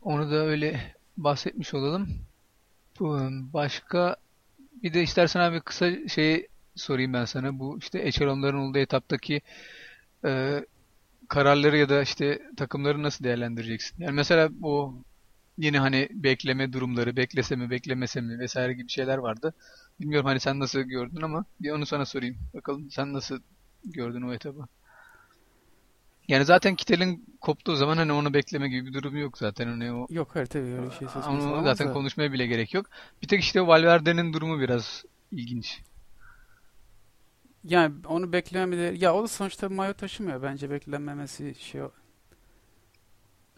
[0.01, 2.09] Onu da öyle bahsetmiş olalım.
[3.53, 4.15] Başka
[4.83, 7.59] bir de istersen abi kısa şey sorayım ben sana.
[7.59, 9.41] Bu işte eşelonların olduğu etaptaki
[10.25, 10.63] e,
[11.29, 14.03] kararları ya da işte takımları nasıl değerlendireceksin?
[14.03, 14.93] Yani mesela o
[15.57, 19.53] yine hani bekleme durumları, beklese mi, beklemese mi vesaire gibi şeyler vardı.
[19.99, 22.37] Bilmiyorum hani sen nasıl gördün ama bir onu sana sorayım.
[22.53, 23.39] Bakalım sen nasıl
[23.85, 24.67] gördün o etabı?
[26.27, 29.67] Yani zaten Kittel'in koptuğu zaman hani onu bekleme gibi bir durum yok zaten.
[29.67, 31.93] Hani o Yok hayır tabii öyle bir şey söz konusu onu zaten da.
[31.93, 32.85] konuşmaya bile gerek yok.
[33.21, 35.81] Bir tek işte Valverde'nin durumu biraz ilginç.
[37.63, 41.91] Yani onu beklememeleri ya o da sonuçta mayo taşımıyor bence beklenmemesi şey o-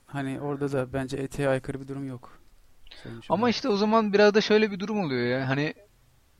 [0.05, 2.39] hani orada da bence etiğe aykırı bir durum yok.
[2.93, 3.49] Söylemiş Ama olayım.
[3.49, 5.49] işte o zaman biraz da şöyle bir durum oluyor ya.
[5.49, 5.73] Hani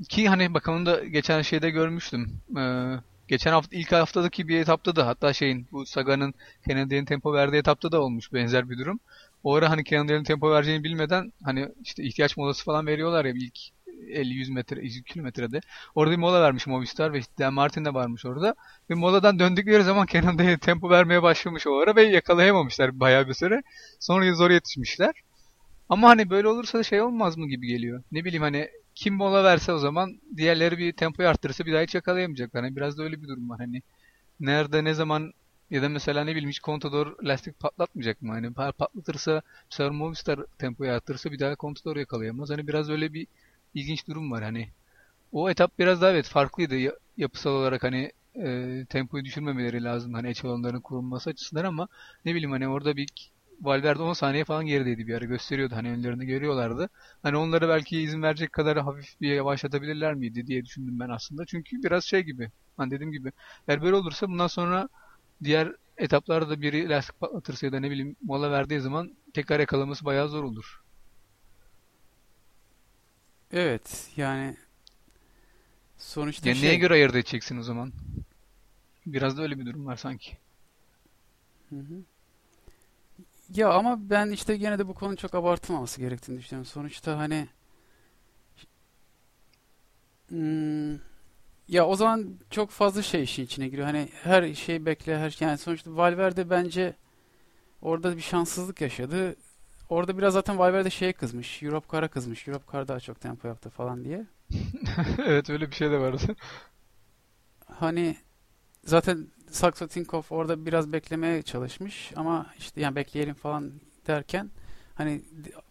[0.09, 2.41] ki hani bak onu da geçen şeyde görmüştüm.
[2.59, 2.95] Ee,
[3.27, 6.35] geçen hafta ilk haftadaki bir etapta da hatta şeyin bu Saga'nın
[6.67, 8.99] Kennedy'nin tempo verdiği etapta da olmuş benzer bir durum.
[9.43, 13.59] O ara hani Kennedy'nin tempo vereceğini bilmeden hani işte ihtiyaç molası falan veriyorlar ya ilk
[14.07, 15.59] 50-100 metre, 100 kilometrede.
[15.95, 18.55] Orada bir mola vermiş Movistar ve Dan Martin de varmış orada.
[18.89, 23.61] Ve moladan döndükleri zaman Kennedy'ye tempo vermeye başlamış o ara ve yakalayamamışlar bayağı bir süre.
[23.99, 25.13] Sonra zor yetişmişler.
[25.89, 28.03] Ama hani böyle olursa da şey olmaz mı gibi geliyor.
[28.11, 31.95] Ne bileyim hani kim mola verse o zaman diğerleri bir tempoyu arttırırsa bir daha hiç
[31.95, 32.63] yakalayamayacaklar.
[32.63, 33.59] Hani biraz da öyle bir durum var.
[33.59, 33.81] Hani
[34.39, 35.33] nerede ne zaman
[35.69, 38.31] ya da mesela ne bileyim hiç Contador lastik patlatmayacak mı?
[38.33, 42.49] Hani pa- patlatırsa mesela Movistar tempoyu arttırırsa bir daha Contador yakalayamaz.
[42.49, 43.27] Hani biraz öyle bir
[43.73, 44.43] ilginç durum var.
[44.43, 44.69] Hani
[45.31, 48.11] o etap biraz daha evet farklıydı Ya- yapısal olarak hani
[48.45, 51.87] e, tempoyu düşürmemeleri lazım hani eçalonların kurulması açısından ama
[52.25, 53.09] ne bileyim hani orada bir
[53.61, 56.89] Valverde 10 saniye falan gerideydi bir ara gösteriyordu hani önlerini görüyorlardı.
[57.23, 61.45] Hani onlara belki izin verecek kadar hafif bir yavaşlatabilirler miydi diye düşündüm ben aslında.
[61.45, 63.31] Çünkü biraz şey gibi hani dediğim gibi
[63.67, 64.89] eğer böyle olursa bundan sonra
[65.43, 70.05] diğer etaplarda da biri lastik patlatırsa ya da ne bileyim mola verdiği zaman tekrar yakalaması
[70.05, 70.79] bayağı zor olur.
[73.53, 74.57] Evet yani
[75.97, 77.93] sonuçta Yani neye şey göre ayırt edeceksin o zaman?
[79.05, 80.37] Biraz da öyle bir durum var sanki.
[81.69, 82.03] Hı hı.
[83.53, 86.65] Ya ama ben işte gene de bu konu çok abartılmaması gerektiğini düşünüyorum.
[86.65, 87.47] Sonuçta hani
[90.29, 90.93] hmm,
[91.67, 93.87] ya o zaman çok fazla şey işin içine giriyor.
[93.87, 95.47] Hani her şey bekle her şey.
[95.47, 96.95] Yani sonuçta Valverde bence
[97.81, 99.35] orada bir şanssızlık yaşadı.
[99.89, 101.63] Orada biraz zaten Valverde şeye kızmış.
[101.63, 102.47] Europe Car'a kızmış.
[102.47, 104.25] Europe Car daha çok tempo yaptı falan diye.
[105.25, 106.35] Evet öyle bir şey de vardı.
[107.65, 108.17] Hani
[108.85, 113.73] zaten Saxo Tinkoff orada biraz beklemeye çalışmış ama işte yani bekleyelim falan
[114.07, 114.51] derken
[114.95, 115.21] hani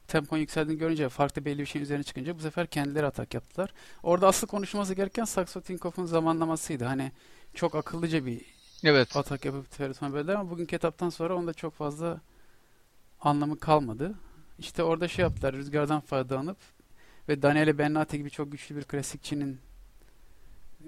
[0.08, 3.74] tempon yükseldiğini görünce farklı belli bir şeyin üzerine çıkınca bu sefer kendileri atak yaptılar.
[4.02, 6.84] Orada asıl konuşması gereken Saxo Tinkoff'un zamanlamasıydı.
[6.84, 7.12] Hani
[7.54, 8.42] çok akıllıca bir
[8.84, 9.16] Evet.
[9.16, 12.20] atak yapıp böldüler ama bugünkü etaptan sonra onda çok fazla
[13.20, 14.14] anlamı kalmadı.
[14.58, 16.56] İşte orada şey yaptılar rüzgardan faydalanıp
[17.28, 19.60] ve Daniele Bennati gibi çok güçlü bir klasikçinin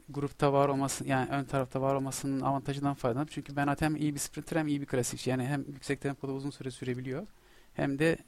[0.09, 4.19] grupta var olması yani ön tarafta var olmasının avantajından faydalanıp çünkü Bennati hem iyi bir
[4.19, 7.27] sprinter hem iyi bir klasikçi yani hem yüksek tempoda uzun süre sürebiliyor
[7.75, 8.19] hem de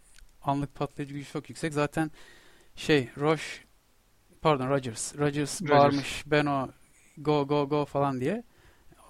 [0.43, 1.75] anlık patlayıcı gücü çok yüksek.
[1.75, 2.11] Zaten
[2.77, 3.45] şey Roche
[4.43, 5.71] pardon Rogers Rogers Rogers.
[5.71, 6.69] bağırmış Beno
[7.19, 8.45] go go go falan diye.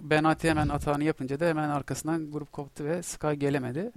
[0.01, 3.91] Benati hemen atağını yapınca da hemen arkasından grup koptu ve Sky gelemedi.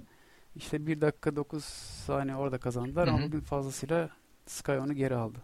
[0.57, 1.63] İşte 1 dakika 9
[2.05, 4.09] saniye orada kazandılar ama bugün fazlasıyla
[4.45, 5.39] Sky onu geri aldı.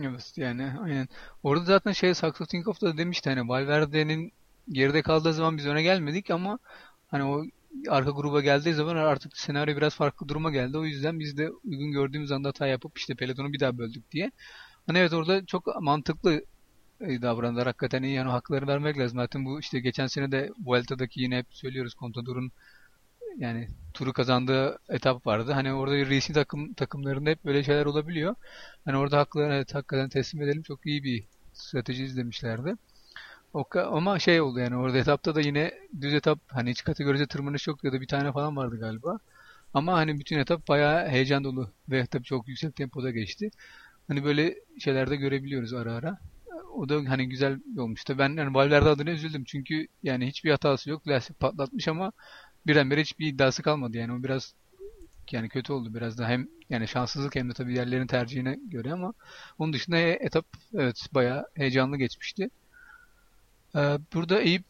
[0.00, 1.08] Evet yani aynen.
[1.42, 4.32] Orada zaten şey Saxo Tinkoff da demişti hani Valverde'nin
[4.68, 6.58] geride kaldığı zaman biz öne gelmedik ama
[7.08, 7.44] hani o
[7.88, 10.78] arka gruba geldiği zaman artık senaryo biraz farklı duruma geldi.
[10.78, 14.30] O yüzden biz de uygun gördüğümüz anda hata yapıp işte pelotonu bir daha böldük diye.
[14.86, 16.44] Hani evet orada çok mantıklı
[17.00, 17.66] e, davrandılar.
[17.66, 19.18] Hakikaten iyi yani hakları vermek lazım.
[19.18, 22.52] Zaten bu işte geçen sene de Vuelta'daki yine hep söylüyoruz Contador'un
[23.38, 25.52] yani turu kazandığı etap vardı.
[25.52, 28.34] Hani orada bir racing takım takımlarında hep böyle şeyler olabiliyor.
[28.84, 30.62] Hani orada haklarını evet, hakikaten teslim edelim.
[30.62, 32.76] Çok iyi bir strateji izlemişlerdi.
[33.52, 37.66] O ama şey oldu yani orada etapta da yine düz etap hani hiç kategorize tırmanış
[37.66, 39.18] yok ya da bir tane falan vardı galiba.
[39.74, 43.50] Ama hani bütün etap bayağı heyecan dolu ve tabii çok yüksek tempoda geçti.
[44.08, 46.18] Hani böyle şeyler de görebiliyoruz ara ara.
[46.74, 48.18] O da hani güzel olmuştu.
[48.18, 51.08] Ben yani Valverde adına üzüldüm çünkü yani hiçbir hatası yok.
[51.08, 52.12] Lastik patlatmış ama
[52.66, 54.54] birdenbire hiçbir iddiası kalmadı yani o biraz
[55.30, 59.14] yani kötü oldu biraz da hem yani şanssızlık hem de tabii diğerlerinin tercihine göre ama
[59.58, 62.50] onun dışında e- etap evet bayağı heyecanlı geçmişti.
[63.76, 64.66] Ee, burada Eyüp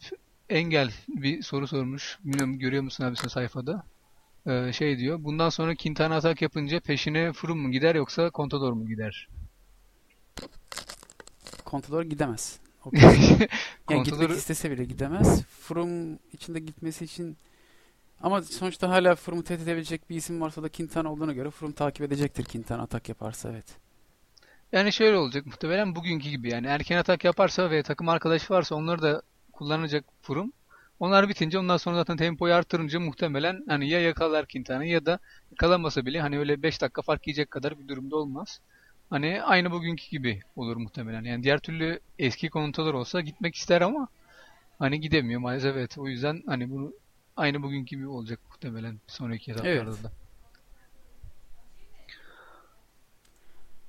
[0.49, 2.19] Engel bir soru sormuş.
[2.25, 3.83] Bilmiyorum görüyor musun abi sen sayfada?
[4.47, 5.25] Ee, şey diyor.
[5.25, 9.29] Bundan sonra Quintana atak yapınca peşine Froome mu gider yoksa Contador mu gider?
[11.67, 12.59] Contador gidemez.
[12.87, 13.39] O kesin.
[13.39, 13.49] Yani
[13.89, 15.43] Contador gitmek istese bile gidemez.
[15.45, 17.37] Froome içinde gitmesi için
[18.23, 22.03] ama sonuçta hala Froome'u tehdit edebilecek bir isim varsa da Quintana olduğuna göre Froome takip
[22.03, 23.77] edecektir Quintana atak yaparsa evet.
[24.73, 29.03] Yani şöyle olacak muhtemelen bugünkü gibi yani erken atak yaparsa ve takım arkadaşı varsa onları
[29.03, 30.53] da kullanacak Froome.
[31.01, 35.19] Onlar bitince ondan sonra zaten tempoyu artırınca muhtemelen hani ya yakalar Quintana'yı ya da
[35.51, 38.61] yakalamasa bile hani öyle 5 dakika fark yiyecek kadar bir durumda olmaz.
[39.11, 41.25] Hani aynı bugünkü gibi olur muhtemelen.
[41.25, 44.09] Yani diğer türlü eski Contador olsa gitmek ister ama
[44.79, 45.99] hani gidemiyor maalesef evet.
[45.99, 46.93] O yüzden hani bunu
[47.37, 50.05] aynı bugünkü gibi olacak muhtemelen sonraki etaplarda Evet.
[50.05, 50.13] da.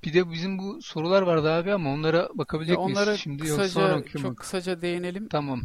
[0.04, 2.98] Bir de bizim bu sorular vardı abi ama onlara bakabilecek Ya miyiz?
[2.98, 4.22] onlara Şimdi yok sonra kısaca okuyorum.
[4.30, 5.28] çok kısaca değinelim.
[5.28, 5.62] Tamam.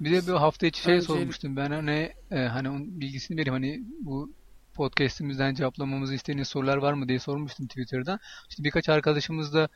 [0.00, 3.52] Bir de bir hafta içi şey Öncelik- sormuştum ben hani e, hani onun bilgisini vereyim
[3.54, 4.30] hani bu
[4.74, 8.20] podcast'imizden cevaplamamızı istediğiniz sorular var mı diye sormuştum Twitter'dan.
[8.50, 9.68] İşte birkaç arkadaşımız da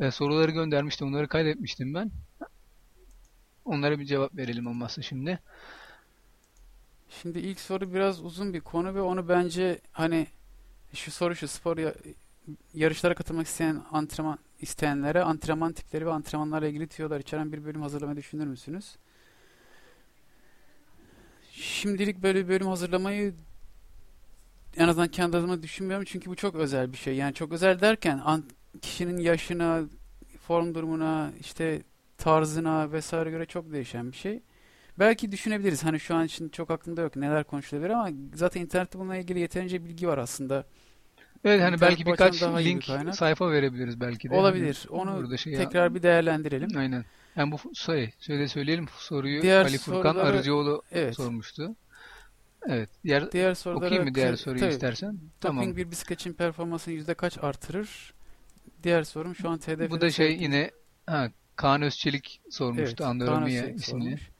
[0.00, 1.04] e, soruları göndermişti.
[1.04, 2.10] Onları kaydetmiştim ben.
[3.64, 5.38] Onlara bir cevap verelim olmazsa şimdi.
[7.22, 10.26] Şimdi ilk soru biraz uzun bir konu ve onu bence hani
[10.94, 11.94] şu soru şu spor ya-
[12.74, 18.16] yarışlara katılmak isteyen antrenman isteyenlere antrenman tipleri ve antrenmanlarla ilgili tüyolar içeren bir bölüm hazırlamayı
[18.16, 18.96] düşünür müsünüz?
[21.52, 23.34] Şimdilik böyle bir bölüm hazırlamayı
[24.76, 27.16] en azından kendi adıma düşünmüyorum çünkü bu çok özel bir şey.
[27.16, 28.44] Yani çok özel derken an-
[28.82, 29.82] kişinin yaşına,
[30.40, 31.82] form durumuna, işte
[32.18, 34.40] tarzına vesaire göre çok değişen bir şey.
[34.98, 35.84] Belki düşünebiliriz.
[35.84, 39.84] Hani şu an için çok aklımda yok neler konuşulabilir ama zaten internette bununla ilgili yeterince
[39.84, 40.66] bilgi var aslında.
[41.44, 43.14] Evet hani İnternet belki birkaç bir link kaynak.
[43.16, 44.34] sayfa verebiliriz belki de.
[44.34, 44.86] Olabilir.
[44.90, 46.76] Hani Onu burada şey tekrar bir değerlendirelim.
[46.78, 47.04] Aynen.
[47.36, 51.16] Yani bu şey, şöyle söyleyelim soruyu Diğer Ali Furkan soruları- Arıcıoğlu Evet.
[51.16, 51.76] sormuştu.
[52.66, 52.90] Evet.
[53.04, 54.70] Diğer Diğer sorulara okuyayım mı diğer soruyu tabii.
[54.72, 55.18] istersen?
[55.40, 55.62] Tamam.
[55.64, 58.14] Doping bir bisikletçinin performansını yüzde kaç artırır?
[58.82, 60.70] Diğer sorum şu an TDF'de Bu da şey yine
[61.06, 63.04] ha, Kaan Özçelik sormuştu.
[63.04, 64.02] Evet, Özçelik isimli.
[64.04, 64.30] sormuş.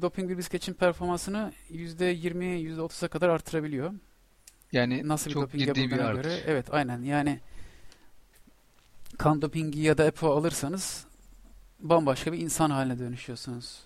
[0.00, 3.92] Doping bir bisikletçinin performansını %20, %30'a kadar artırabiliyor.
[4.72, 6.22] Yani Nasıl bir çok doping ciddi bir artış.
[6.22, 6.40] göre.
[6.46, 7.02] Evet, aynen.
[7.02, 7.40] Yani
[9.18, 11.06] kan dopingi ya da EPO alırsanız
[11.80, 13.80] bambaşka bir insan haline dönüşüyorsunuz.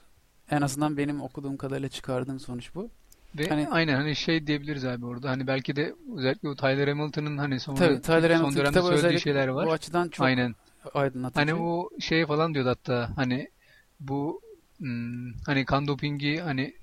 [0.51, 2.90] En azından benim okuduğum kadarıyla çıkardığım sonuç bu.
[3.38, 5.31] Ve Hani- aynen hani şey diyebiliriz abi orada.
[5.31, 9.49] Hani belki de özellikle o Tyler Hamilton'ın hani sonra Tabii Tyler son dönemde söylediği şeyler
[9.49, 9.66] var.
[9.66, 10.55] bu açıdan çok Aynen.
[10.94, 11.40] aydınlatıcı.
[11.40, 13.49] Hani o şey falan diyordu hatta hani
[14.01, 14.40] bu
[14.79, 16.75] hmm, hani kan dopingi hani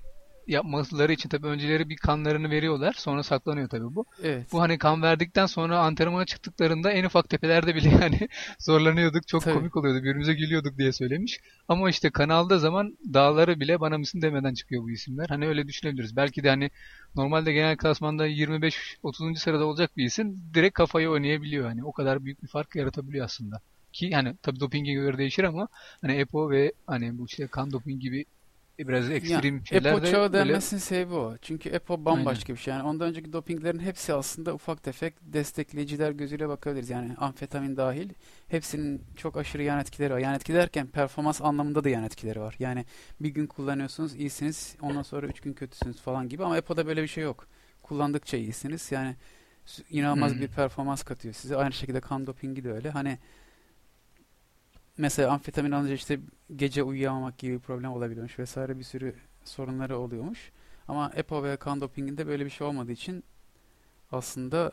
[0.46, 2.94] yapmaları için tabii önceleri bir kanlarını veriyorlar.
[2.98, 4.04] Sonra saklanıyor tabii bu.
[4.22, 4.52] Evet.
[4.52, 8.28] Bu hani kan verdikten sonra antrenmana çıktıklarında en ufak tepelerde bile yani
[8.58, 9.28] zorlanıyorduk.
[9.28, 9.54] Çok Tabii.
[9.54, 9.98] komik oluyordu.
[9.98, 11.40] Birbirimize gülüyorduk diye söylemiş.
[11.68, 15.26] Ama işte kan aldığı zaman dağları bile bana mısın demeden çıkıyor bu isimler.
[15.28, 16.16] Hani öyle düşünebiliriz.
[16.16, 16.70] Belki de hani
[17.14, 19.38] normalde genel klasmanda 25-30.
[19.38, 21.66] sırada olacak bir isim direkt kafayı oynayabiliyor.
[21.66, 23.60] Hani o kadar büyük bir fark yaratabiliyor aslında.
[23.96, 25.68] Ki hani tabii dopinge göre değişir ama
[26.00, 28.24] hani EPO ve hani bu işte kan doping gibi
[28.78, 31.36] biraz ekstrem Ya, şeyler EPO de çağı böyle denmesinin sebebi o.
[31.42, 32.74] Çünkü EPO bambaşka bir şey.
[32.74, 36.90] Yani ondan önceki dopinglerin hepsi aslında ufak tefek destekleyiciler gözüyle bakabiliriz.
[36.90, 38.10] Yani amfetamin dahil.
[38.48, 40.18] Hepsinin çok aşırı yan etkileri var.
[40.18, 42.56] Yan etki derken performans anlamında da yan etkileri var.
[42.58, 42.84] Yani
[43.20, 44.76] bir gün kullanıyorsunuz iyisiniz.
[44.82, 46.44] Ondan sonra üç gün kötüsünüz falan gibi.
[46.44, 47.46] Ama EPO'da böyle bir şey yok.
[47.82, 48.92] Kullandıkça iyisiniz.
[48.92, 49.16] Yani
[49.90, 50.40] inanılmaz Hmm.
[50.40, 51.56] bir performans katıyor size.
[51.56, 52.90] Aynı şekilde kan dopingi de öyle.
[52.90, 53.18] Hani
[54.98, 56.20] mesela amfetamin alınca işte
[56.56, 60.52] gece uyuyamamak gibi bir problem olabiliyormuş vesaire bir sürü sorunları oluyormuş.
[60.88, 63.24] Ama EPO ve kan dopinginde böyle bir şey olmadığı için
[64.12, 64.72] aslında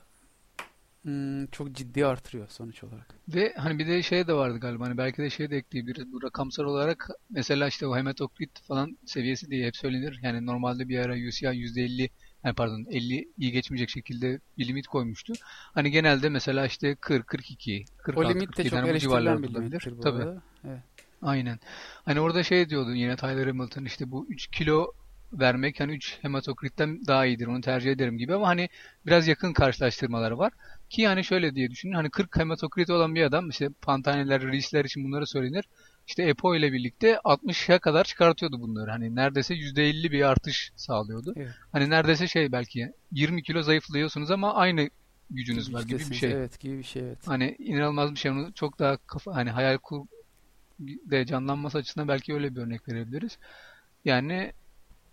[1.01, 3.15] hmm, çok ciddi artırıyor sonuç olarak.
[3.29, 6.23] Ve hani bir de şey de vardı galiba hani belki de şey de ekleyebiliriz bu
[6.23, 10.19] rakamsal olarak mesela işte o hematokrit falan seviyesi diye hep söylenir.
[10.23, 12.09] Yani normalde bir ara UCI %50
[12.43, 15.33] yani pardon 50 iyi geçmeyecek şekilde bir limit koymuştu.
[15.73, 19.11] Hani genelde mesela işte 40 42 O 46 limit de 47 çok
[19.43, 19.87] bir olabilir.
[20.03, 20.39] Tabii.
[20.65, 20.79] Evet.
[21.21, 21.59] Aynen.
[22.05, 24.87] Hani orada şey diyordu yine Tyler Hamilton işte bu 3 kilo
[25.33, 28.69] vermek hani 3 hematokritten daha iyidir onu tercih ederim gibi ama hani
[29.05, 30.53] biraz yakın karşılaştırmalar var.
[30.89, 35.03] Ki yani şöyle diye düşünün hani 40 hematokrit olan bir adam işte pantaneler, risler için
[35.03, 35.65] bunları söylenir.
[36.07, 38.91] İşte EPO ile birlikte 60'a kadar çıkartıyordu bunları.
[38.91, 41.33] Hani neredeyse %50 bir artış sağlıyordu.
[41.35, 41.51] Evet.
[41.71, 44.89] Hani neredeyse şey belki 20 kilo zayıflıyorsunuz ama aynı
[45.29, 46.31] gücünüz var gibi bir şey.
[46.31, 47.27] Evet gibi bir şey evet.
[47.27, 48.31] Hani inanılmaz bir şey.
[48.31, 50.05] Onu çok daha kafa hani hayal kur
[50.79, 53.37] de canlanması açısından belki öyle bir örnek verebiliriz.
[54.05, 54.53] Yani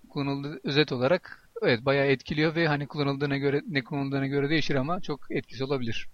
[0.08, 5.00] kullanıldığı özet olarak evet bayağı etkiliyor ve hani kullanıldığına göre ne kullanıldığına göre değişir ama
[5.00, 6.08] çok etkisi olabilir.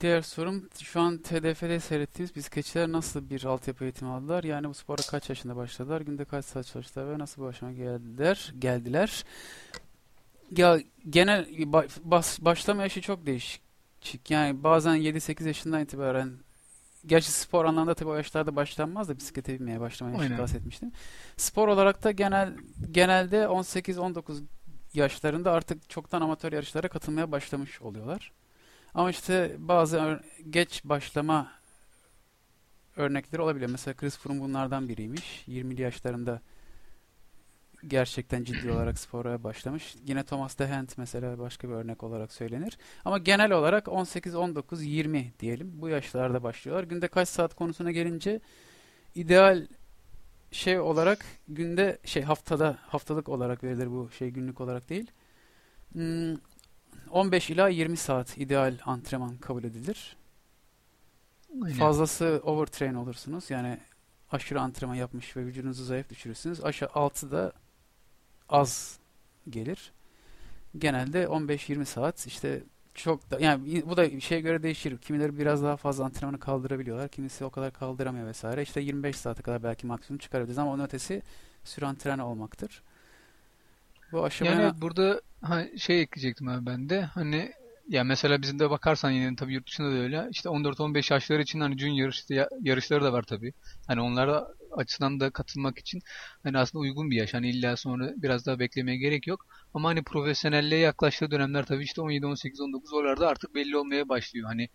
[0.00, 4.44] Diğer sorum şu an TDF'de seyrettiğimiz bisikletçiler nasıl bir altyapı eğitimi aldılar?
[4.44, 6.00] Yani bu spora kaç yaşında başladılar?
[6.00, 8.54] Günde kaç saat çalıştılar ve nasıl bu aşama geldiler?
[8.58, 9.24] Geldiler.
[10.56, 13.62] Ya genel ba- bas, başlama yaşı çok değişik.
[14.28, 16.32] Yani bazen 7-8 yaşından itibaren
[17.06, 20.92] Gerçi spor anlamda tabii o yaşlarda başlanmaz da bisiklete binmeye başlamaya yaşı bahsetmiştim.
[21.36, 22.56] Spor olarak da genel
[22.90, 24.42] genelde 18-19
[24.94, 28.32] yaşlarında artık çoktan amatör yarışlara katılmaya başlamış oluyorlar.
[28.98, 31.52] Ama işte bazı geç başlama
[32.96, 33.70] örnekleri olabiliyor.
[33.70, 35.44] Mesela Chris Froome bunlardan biriymiş.
[35.48, 36.40] 20'li yaşlarında
[37.86, 39.96] gerçekten ciddi olarak spora başlamış.
[40.06, 42.78] Yine Thomas de Gent mesela başka bir örnek olarak söylenir.
[43.04, 45.70] Ama genel olarak 18, 19, 20 diyelim.
[45.74, 46.84] Bu yaşlarda başlıyorlar.
[46.84, 48.40] Günde kaç saat konusuna gelince
[49.14, 49.66] ideal
[50.50, 55.10] şey olarak günde şey haftada haftalık olarak verilir bu şey günlük olarak değil.
[55.92, 56.36] Hmm,
[57.10, 60.16] 15 ila 20 saat ideal antrenman kabul edilir.
[61.62, 61.78] Aynen.
[61.78, 63.50] Fazlası overtrain olursunuz.
[63.50, 63.78] Yani
[64.32, 66.64] aşırı antrenman yapmış ve vücudunuzu zayıf düşürürsünüz.
[66.64, 67.52] Aşağı altı da
[68.48, 68.98] az
[69.48, 69.92] gelir.
[70.78, 72.62] Genelde 15-20 saat işte
[72.94, 74.98] çok da yani bu da şeye göre değişir.
[74.98, 77.08] Kimileri biraz daha fazla antrenmanı kaldırabiliyorlar.
[77.08, 78.62] Kimisi o kadar kaldıramıyor vesaire.
[78.62, 81.22] İşte 25 saate kadar belki maksimum çıkarabiliriz ama onun ötesi
[81.64, 82.82] süre antrenman olmaktır.
[84.12, 87.02] Bu aşamaya Yani burada ha, şey ekleyecektim abi ben de.
[87.02, 87.52] Hani
[87.88, 90.28] ya mesela bizim de bakarsan yine tabii yurt dışında da öyle.
[90.30, 93.52] İşte 14-15 yaşları için hani junior işte ya- yarışları da var tabii.
[93.86, 96.00] Hani onlara açısından da katılmak için
[96.42, 97.34] hani aslında uygun bir yaş.
[97.34, 99.46] Hani illa sonra biraz daha beklemeye gerek yok.
[99.74, 104.46] Ama hani profesyonelliğe yaklaştığı dönemler tabii işte 17, 18, 19 oralarda artık belli olmaya başlıyor.
[104.48, 104.68] Hani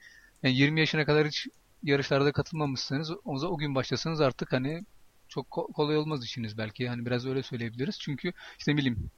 [0.44, 1.48] yani 20 yaşına kadar hiç
[1.84, 3.12] yarışlarda katılmamışsınız.
[3.12, 4.82] O o gün başlasanız artık hani
[5.28, 6.90] çok ko- kolay olmaz işiniz belki.
[6.90, 8.00] Hani biraz öyle söyleyebiliriz.
[8.00, 9.12] Çünkü işte bileyim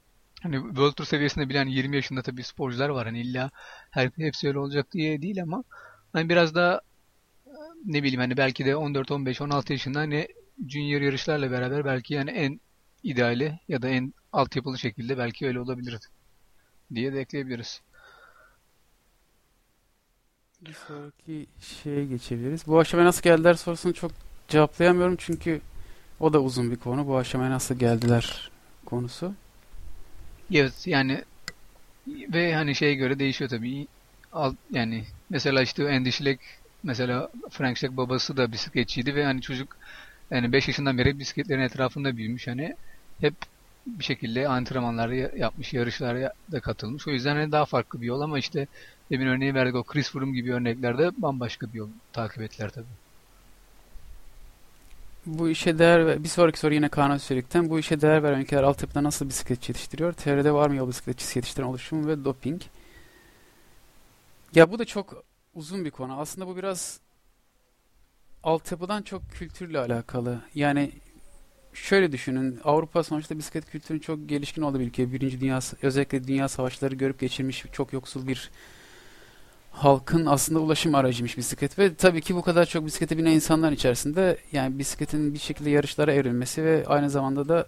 [0.45, 3.05] Hani World Tour seviyesinde bilen 20 yaşında tabii sporcular var.
[3.05, 3.51] Hani illa
[3.91, 5.63] her hepsi öyle olacak diye değil ama
[6.13, 6.81] hani biraz daha
[7.85, 10.27] ne bileyim hani belki de 14, 15, 16 yaşında hani
[10.67, 12.59] junior yarışlarla beraber belki yani en
[13.03, 15.99] ideali ya da en altyapılı şekilde belki öyle olabilir
[16.93, 17.81] diye de ekleyebiliriz.
[20.61, 22.67] bir sonraki şeye geçebiliriz.
[22.67, 24.11] Bu aşamaya nasıl geldiler sorusunu çok
[24.47, 25.61] cevaplayamıyorum çünkü
[26.19, 27.07] o da uzun bir konu.
[27.07, 28.51] Bu aşamaya nasıl geldiler
[28.85, 29.33] konusu.
[30.51, 31.25] Evet yani
[32.33, 33.87] ve hani şeye göre değişiyor tabii.
[34.31, 36.43] Al, yani mesela işte Andy Schleck
[36.83, 39.75] mesela Frank Schleck babası da bisikletçiydi ve hani çocuk
[40.31, 42.75] yani 5 yaşından beri bisikletlerin etrafında büyümüş hani
[43.19, 43.35] hep
[43.85, 47.07] bir şekilde antrenmanlar ya- yapmış, yarışlara da katılmış.
[47.07, 48.67] O yüzden hani daha farklı bir yol ama işte
[49.11, 53.04] demin örneği verdik o Chris Froome gibi örneklerde bambaşka bir yol takip ettiler tabii.
[55.25, 57.69] Bu işe değer ve bir sonraki soru yine Kaan Özçelik'ten.
[57.69, 60.13] Bu işe değer veren ülkeler altyapıda nasıl bisikletçi yetiştiriyor?
[60.13, 62.61] TR'de var mı yol bisikletçisi yetiştiren oluşum ve doping?
[64.55, 65.23] Ya bu da çok
[65.55, 66.19] uzun bir konu.
[66.19, 66.99] Aslında bu biraz
[68.43, 70.41] altyapıdan çok kültürle alakalı.
[70.55, 70.91] Yani
[71.73, 72.59] şöyle düşünün.
[72.63, 75.13] Avrupa sonuçta bisiklet kültürünün çok gelişkin olduğu bir ülke.
[75.13, 78.51] Birinci Dünya, özellikle Dünya Savaşları görüp geçirmiş çok yoksul bir
[79.75, 84.37] halkın aslında ulaşım aracıymış bisiklet ve tabii ki bu kadar çok bisiklete binen insanlar içerisinde
[84.51, 87.67] yani bisikletin bir şekilde yarışlara evrilmesi ve aynı zamanda da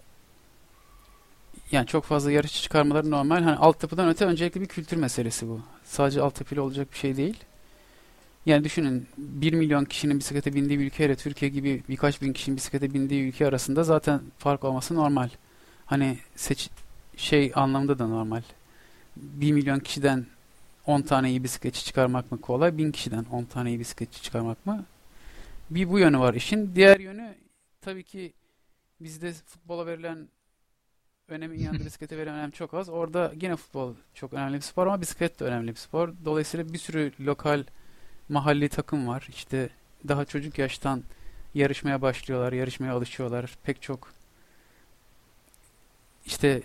[1.72, 3.43] yani çok fazla yarışçı çıkarmaları normal.
[3.43, 5.62] Hani altyapıdan öte öncelikle bir kültür meselesi bu.
[5.84, 7.43] Sadece altyapıyla olacak bir şey değil.
[8.46, 12.93] Yani düşünün 1 milyon kişinin bisiklete bindiği bir ülkeyle Türkiye gibi birkaç bin kişinin bisiklete
[12.93, 15.29] bindiği ülke arasında zaten fark olması normal.
[15.86, 16.69] Hani seç
[17.17, 18.42] şey anlamında da normal.
[19.15, 20.25] 1 milyon kişiden
[20.88, 22.77] 10 tane iyi bisikletçi çıkarmak mı kolay?
[22.77, 24.85] 1000 kişiden 10 tane iyi bisikletçi çıkarmak mı?
[25.69, 26.75] Bir bu yönü var işin.
[26.75, 27.35] Diğer yönü
[27.81, 28.33] tabii ki
[29.02, 30.27] bizde futbola verilen
[31.27, 32.90] önemin yanında bisiklete verilen önem çok az.
[32.90, 36.13] Orada yine futbol çok önemli bir spor ama bisiklet de önemli bir spor.
[36.25, 37.63] Dolayısıyla bir sürü lokal
[38.29, 39.27] mahalli takım var.
[39.29, 39.69] İşte
[40.08, 41.04] daha çocuk yaştan
[41.54, 43.58] yarışmaya başlıyorlar, yarışmaya alışıyorlar.
[43.63, 44.13] Pek çok
[46.25, 46.62] işte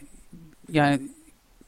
[0.68, 1.00] yani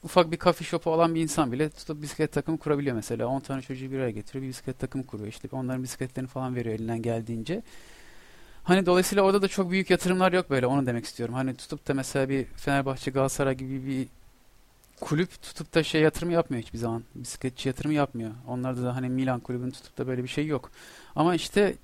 [0.04, 3.26] ufak bir coffee shop'u olan bir insan bile tutup bisiklet takımı kurabiliyor mesela.
[3.26, 5.28] 10 tane çocuğu bir araya getiriyor, bir bisiklet takımı kuruyor.
[5.28, 7.62] İşte onların bisikletlerini falan veriyor elinden geldiğince.
[8.64, 11.34] Hani dolayısıyla orada da çok büyük yatırımlar yok böyle onu demek istiyorum.
[11.34, 14.08] Hani tutup da mesela bir Fenerbahçe, Galatasaray gibi bir
[15.00, 17.04] kulüp tutup da şey yatırım yapmıyor hiçbir zaman.
[17.14, 18.30] Bisikletçi yatırımı yapmıyor.
[18.48, 20.70] Onlarda da hani Milan kulübünün tutup da böyle bir şey yok.
[21.16, 21.74] Ama işte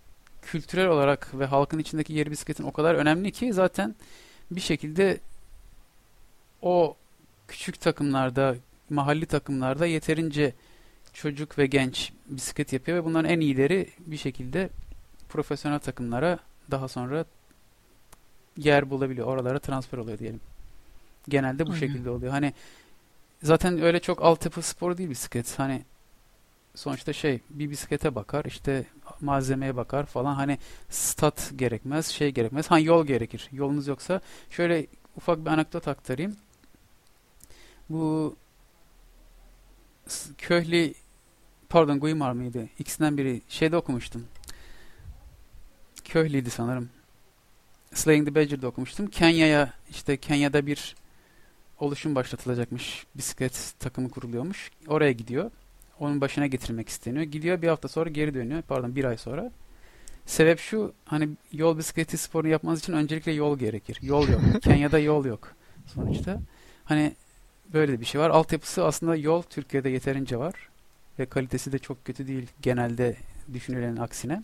[0.42, 3.94] kültürel olarak ve halkın içindeki yeri bisikletin o kadar önemli ki zaten
[4.50, 5.20] bir şekilde
[6.62, 6.96] o
[7.50, 8.56] küçük takımlarda,
[8.90, 10.52] mahalli takımlarda yeterince
[11.12, 14.70] çocuk ve genç bisiklet yapıyor ve bunların en iyileri bir şekilde
[15.28, 16.38] profesyonel takımlara
[16.70, 17.24] daha sonra
[18.56, 19.26] yer bulabiliyor.
[19.26, 20.40] Oralara transfer oluyor diyelim.
[21.28, 21.80] Genelde bu Aynen.
[21.80, 22.32] şekilde oluyor.
[22.32, 22.52] Hani
[23.42, 25.58] zaten öyle çok altyapı sporu değil bisiklet.
[25.58, 25.82] Hani
[26.74, 28.84] sonuçta şey bir bisiklete bakar işte
[29.20, 34.20] malzemeye bakar falan hani stat gerekmez şey gerekmez hani yol gerekir yolunuz yoksa
[34.50, 34.86] şöyle
[35.16, 36.36] ufak bir anekdot aktarayım
[37.90, 38.36] bu
[40.38, 40.94] Köhli
[41.68, 44.26] pardon Guimar mıydı ikisinden biri şeyde okumuştum
[46.04, 46.90] Köhli'ydi sanırım
[47.94, 50.96] Slaying the Badger'da okumuştum Kenya'ya işte Kenya'da bir
[51.80, 55.50] oluşum başlatılacakmış bisiklet takımı kuruluyormuş oraya gidiyor
[56.00, 57.24] onun başına getirmek isteniyor.
[57.24, 58.62] Gidiyor bir hafta sonra geri dönüyor.
[58.62, 59.52] Pardon bir ay sonra.
[60.26, 63.98] Sebep şu hani yol bisikleti sporunu yapmanız için öncelikle yol gerekir.
[64.02, 64.40] Yol yok.
[64.62, 65.52] Kenya'da yol yok
[65.94, 66.40] sonuçta.
[66.84, 67.12] Hani
[67.72, 68.30] böyle bir şey var.
[68.30, 70.54] Altyapısı aslında yol Türkiye'de yeterince var.
[71.18, 73.16] Ve kalitesi de çok kötü değil genelde
[73.54, 74.42] düşünülenin aksine.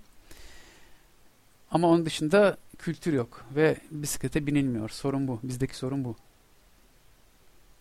[1.71, 4.89] Ama onun dışında kültür yok ve bisiklete binilmiyor.
[4.89, 5.41] Sorun bu.
[5.43, 6.17] Bizdeki sorun bu.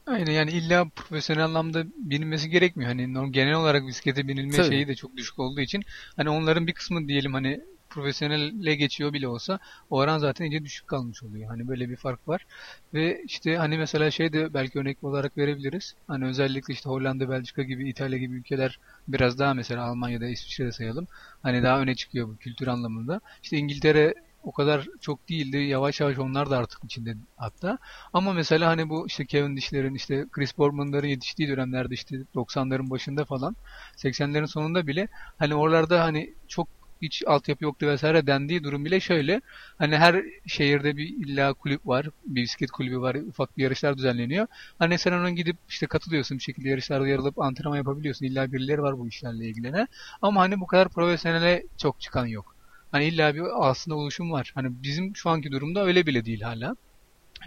[0.07, 2.89] Aynen yani illa profesyonel anlamda binilmesi gerekmiyor.
[2.89, 4.67] Hani genel olarak bisiklete binilme Tabii.
[4.67, 5.83] şeyi de çok düşük olduğu için
[6.15, 7.61] hani onların bir kısmı diyelim hani
[7.95, 11.49] profesyonelle geçiyor bile olsa o oran zaten iyice düşük kalmış oluyor.
[11.49, 12.45] Hani böyle bir fark var.
[12.93, 15.93] Ve işte hani mesela şey de belki örnek olarak verebiliriz.
[16.07, 21.07] Hani özellikle işte Hollanda, Belçika gibi, İtalya gibi ülkeler biraz daha mesela Almanya'da, İsviçre'de sayalım.
[21.43, 23.21] Hani daha öne çıkıyor bu kültür anlamında.
[23.43, 24.13] İşte İngiltere
[24.45, 25.57] o kadar çok değildi.
[25.57, 27.77] Yavaş yavaş onlar da artık içinde hatta.
[28.13, 33.55] Ama mesela hani bu işte Cavendish'lerin işte Chris Boardman'ların yetiştiği dönemlerde işte 90'ların başında falan
[33.97, 35.07] 80'lerin sonunda bile
[35.39, 36.67] hani oralarda hani çok
[37.01, 39.41] hiç altyapı yoktu vesaire dendiği durum bile şöyle.
[39.77, 42.09] Hani her şehirde bir illa kulüp var.
[42.25, 43.15] Bir bisiklet kulübü var.
[43.15, 44.47] Ufak bir yarışlar düzenleniyor.
[44.79, 48.25] Hani sen ona gidip işte katılıyorsun bir şekilde yarışlarda yer alıp antrenman yapabiliyorsun.
[48.25, 49.87] İlla birileri var bu işlerle ilgilene.
[50.21, 52.55] Ama hani bu kadar profesyonele çok çıkan yok.
[52.91, 54.51] Hani illa bir aslında oluşum var.
[54.55, 56.75] Hani bizim şu anki durumda öyle bile değil hala.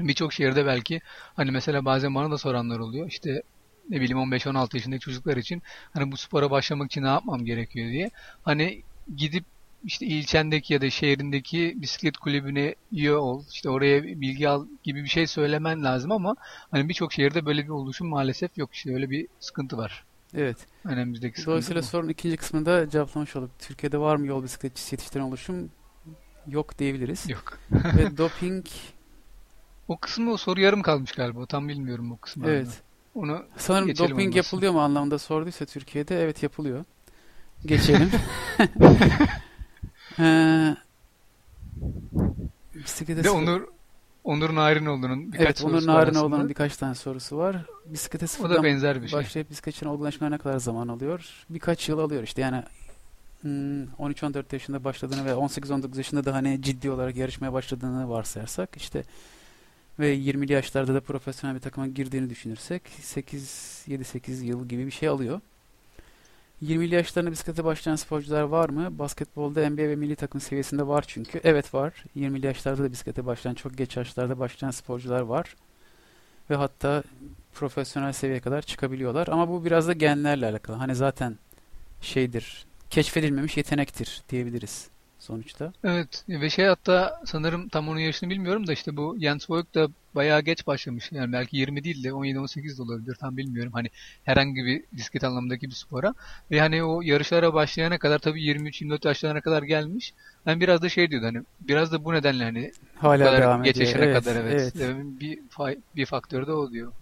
[0.01, 1.01] Birçok şehirde belki
[1.36, 3.09] hani mesela bazen bana da soranlar oluyor.
[3.09, 3.42] İşte
[3.90, 8.11] ne bileyim 15-16 yaşındaki çocuklar için hani bu spora başlamak için ne yapmam gerekiyor diye.
[8.42, 8.82] Hani
[9.16, 9.44] gidip
[9.84, 15.09] işte ilçendeki ya da şehrindeki bisiklet kulübüne üye ol, işte oraya bilgi al gibi bir
[15.09, 16.36] şey söylemen lazım ama
[16.70, 18.74] hani birçok şehirde böyle bir oluşum maalesef yok.
[18.74, 20.04] İşte öyle bir sıkıntı var.
[20.34, 20.56] Evet.
[20.84, 21.86] Önümüzdeki sıkıntı Dolayısıyla bu.
[21.86, 23.50] sorunun ikinci kısmında cevaplamış olduk.
[23.59, 25.70] Türkiye'de var mı yol bisikletçisi yetiştiren oluşum?
[26.46, 27.28] Yok diyebiliriz.
[27.30, 27.59] Yok.
[27.72, 28.66] Ve doping
[29.88, 31.46] O kısmı o soru yarım kalmış galiba.
[31.46, 32.48] Tam bilmiyorum o kısmı.
[32.48, 32.82] evet.
[33.14, 36.84] Onu Sanırım doping yapılıyor mu anlamda sorduysa Türkiye'de evet yapılıyor.
[37.66, 38.11] Geçelim.
[40.20, 40.76] Ee,
[42.74, 43.62] bisiklete de Onur
[44.24, 47.56] Onur Narinoğlu'nun birkaç Evet, Onur Narinoğlu'nun birkaç tane sorusu var.
[47.86, 49.18] Bisiklete O da sıfırdan benzer bir şey.
[49.18, 51.44] başlayıp bisikletçinin olgunlaşmaya ne kadar zaman alıyor?
[51.50, 52.62] Birkaç yıl alıyor işte yani
[53.40, 59.04] hmm, 13-14 yaşında başladığını ve 18-19 yaşında da hani ciddi olarak yarışmaya başladığını varsayarsak işte
[59.98, 65.09] ve 20'li yaşlarda da profesyonel bir takıma girdiğini düşünürsek 8 7-8 yıl gibi bir şey
[65.09, 65.40] alıyor.
[66.62, 68.98] 20'li yaşlarında bisiklete başlayan sporcular var mı?
[68.98, 71.40] Basketbolda NBA ve milli takım seviyesinde var çünkü.
[71.44, 72.04] Evet var.
[72.16, 75.56] 20'li yaşlarda da bisiklete başlayan, çok geç yaşlarda başlayan sporcular var.
[76.50, 77.02] Ve hatta
[77.54, 79.28] profesyonel seviyeye kadar çıkabiliyorlar.
[79.28, 80.76] Ama bu biraz da genlerle alakalı.
[80.76, 81.38] Hani zaten
[82.00, 84.88] şeydir, keşfedilmemiş yetenektir diyebiliriz
[85.19, 85.73] sonuçta.
[85.85, 89.89] Evet ve şey hatta sanırım tam onun yaşını bilmiyorum da işte bu Jens Voigt da
[90.14, 91.12] bayağı geç başlamış.
[91.12, 93.73] Yani belki 20 değil de 17-18 de olabilir tam bilmiyorum.
[93.73, 93.91] Hani
[94.25, 96.14] herhangi bir bisiklet anlamındaki bir spora.
[96.51, 100.14] Ve hani o yarışlara başlayana kadar tabii 23-24 yaşlarına kadar gelmiş.
[100.45, 103.62] Hani biraz da şey diyordu hani biraz da bu nedenle hani bu Hala kadar devam
[103.62, 103.87] geç ediyor.
[103.91, 104.73] yaşına Evet, kadar evet.
[104.81, 104.97] evet.
[105.21, 105.39] Bir,
[105.97, 106.93] bir faktör de o diyor.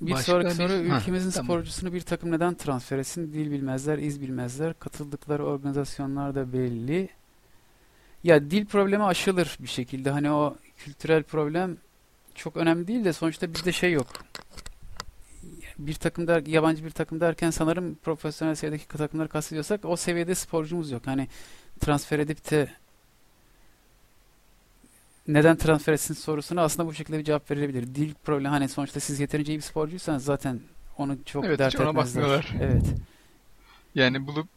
[0.00, 1.44] Bir Başka sonraki bir- soru Ha, ülkemizin tamam.
[1.46, 3.32] sporcusunu bir takım neden transfer etsin?
[3.32, 4.78] Dil bilmezler, iz bilmezler.
[4.78, 7.08] Katıldıkları organizasyonlar da belli.
[8.24, 10.10] Ya dil problemi aşılır bir şekilde.
[10.10, 11.76] Hani o kültürel problem
[12.34, 14.06] çok önemli değil de sonuçta bizde şey yok.
[15.78, 20.90] Bir takım der, yabancı bir takım derken sanırım profesyonel seviyedeki takımları kastediyorsak o seviyede sporcumuz
[20.90, 21.02] yok.
[21.06, 21.28] Hani
[21.80, 22.68] transfer edip de
[25.28, 27.94] neden transfer etsin sorusuna aslında bu şekilde bir cevap verilebilir.
[27.94, 30.60] Dil problemi hani sonuçta siz yeterince iyi bir sporcuysanız zaten
[30.98, 32.22] onu çok Evet, dert hiç ona etmezler.
[32.24, 32.54] bakmıyorlar.
[32.62, 32.84] Evet.
[33.94, 34.48] Yani bulup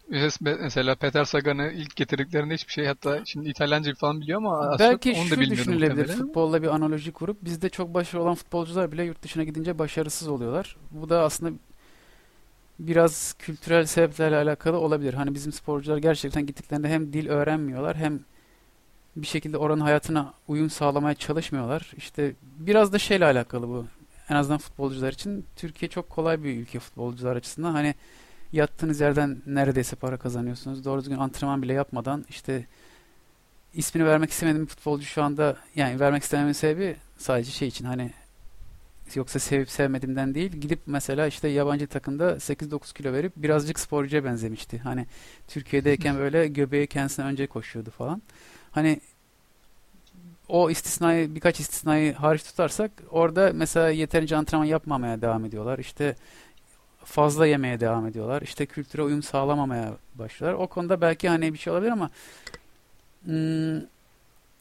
[0.62, 5.12] mesela Peter Sagan'ı ilk getirdiklerinde hiçbir şey hatta şimdi İtalyanca falan biliyor ama aslında Belki
[5.12, 5.98] onu da şu bilmiyordu düşünülebilir.
[5.98, 6.26] muhtemelen.
[6.26, 10.78] Futbolla bir analoji kurup bizde çok başarılı olan futbolcular bile yurt dışına gidince başarısız oluyorlar.
[10.92, 11.58] Bu da aslında
[12.80, 15.14] biraz kültürel sebeplerle alakalı olabilir.
[15.14, 18.20] Hani bizim sporcular gerçekten gittiklerinde hem dil öğrenmiyorlar hem
[19.22, 21.92] bir şekilde oranın hayatına uyum sağlamaya çalışmıyorlar.
[21.98, 23.86] İşte biraz da şeyle alakalı bu.
[24.30, 27.74] En azından futbolcular için Türkiye çok kolay bir ülke futbolcular açısından.
[27.74, 27.96] Hani
[28.52, 30.86] yattığınız yerden neredeyse para kazanıyorsunuz.
[30.86, 32.66] Doğru düzgün antrenman bile yapmadan işte
[33.74, 38.12] ismini vermek istemediğim bir futbolcu şu anda yani vermek istememin sebebi sadece şey için hani
[39.16, 44.78] yoksa sevip sevmediğimden değil gidip mesela işte yabancı takımda 8-9 kilo verip birazcık sporcuya benzemişti.
[44.78, 45.06] Hani
[45.48, 48.22] Türkiye'deyken böyle göbeği kendisine önce koşuyordu falan.
[48.72, 49.02] Hani
[50.50, 55.80] o istisnayı birkaç istisnayı hariç tutarsak orada mesela yeterince antrenman yapmamaya devam ediyorlar.
[55.80, 56.16] İşte
[57.04, 58.42] fazla yemeye devam ediyorlar.
[58.42, 60.60] İşte kültüre uyum sağlamamaya başlıyorlar.
[60.64, 62.10] O konuda belki hani bir şey olabilir ama
[63.26, 63.82] hmm,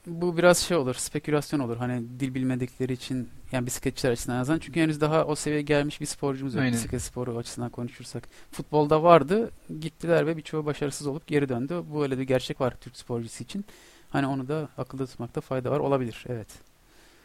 [0.06, 1.76] bu biraz şey olur, spekülasyon olur.
[1.76, 4.58] Hani dil bilmedikleri için yani bisikletçiler açısından en azından.
[4.58, 6.62] Çünkü henüz daha o seviyeye gelmiş bir sporcumuz yok.
[6.62, 6.74] Aynen.
[6.74, 8.28] Bisiklet sporu açısından konuşursak.
[8.52, 9.50] Futbolda vardı.
[9.80, 11.82] Gittiler ve birçoğu başarısız olup geri döndü.
[11.92, 13.64] Bu öyle bir gerçek var Türk sporcusu için.
[14.10, 15.80] Hani onu da akılda tutmakta fayda var.
[15.80, 16.24] Olabilir.
[16.28, 16.48] Evet.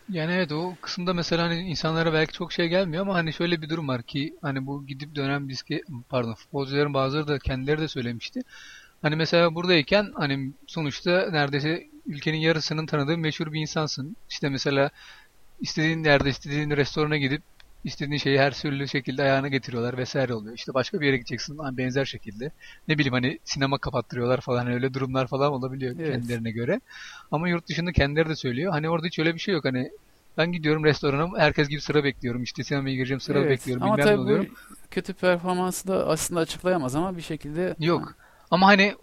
[0.09, 3.69] Yani evet o kısımda mesela hani insanlara belki çok şey gelmiyor ama hani şöyle bir
[3.69, 8.41] durum var ki hani bu gidip dönen bisiklet pardon futbolcuların bazıları da kendileri de söylemişti.
[9.01, 14.15] Hani mesela buradayken hani sonuçta neredeyse ülkenin yarısının tanıdığı meşhur bir insansın.
[14.29, 14.89] İşte mesela
[15.61, 17.41] istediğin yerde istediğin restorana gidip
[17.83, 20.55] istediğin şeyi her türlü şekilde ayağına getiriyorlar vesaire oluyor.
[20.55, 22.51] İşte başka bir yere gideceksin hani benzer şekilde.
[22.87, 26.11] Ne bileyim hani sinema kapattırıyorlar falan öyle durumlar falan olabiliyor Evet.
[26.11, 26.81] kendilerine göre.
[27.31, 28.71] Ama yurt dışında kendileri de söylüyor.
[28.71, 29.65] Hani orada hiç öyle bir şey yok.
[29.65, 29.91] Hani
[30.37, 32.43] ben gidiyorum restorana herkes gibi sıra bekliyorum.
[32.43, 33.49] İşte sinemaya gireceğim sıra Evet.
[33.49, 33.83] bekliyorum.
[33.83, 34.45] Ama tabii bu
[34.91, 38.15] kötü performansı da aslında açıklayamaz ama bir şekilde Yok.
[38.51, 38.95] Ama hani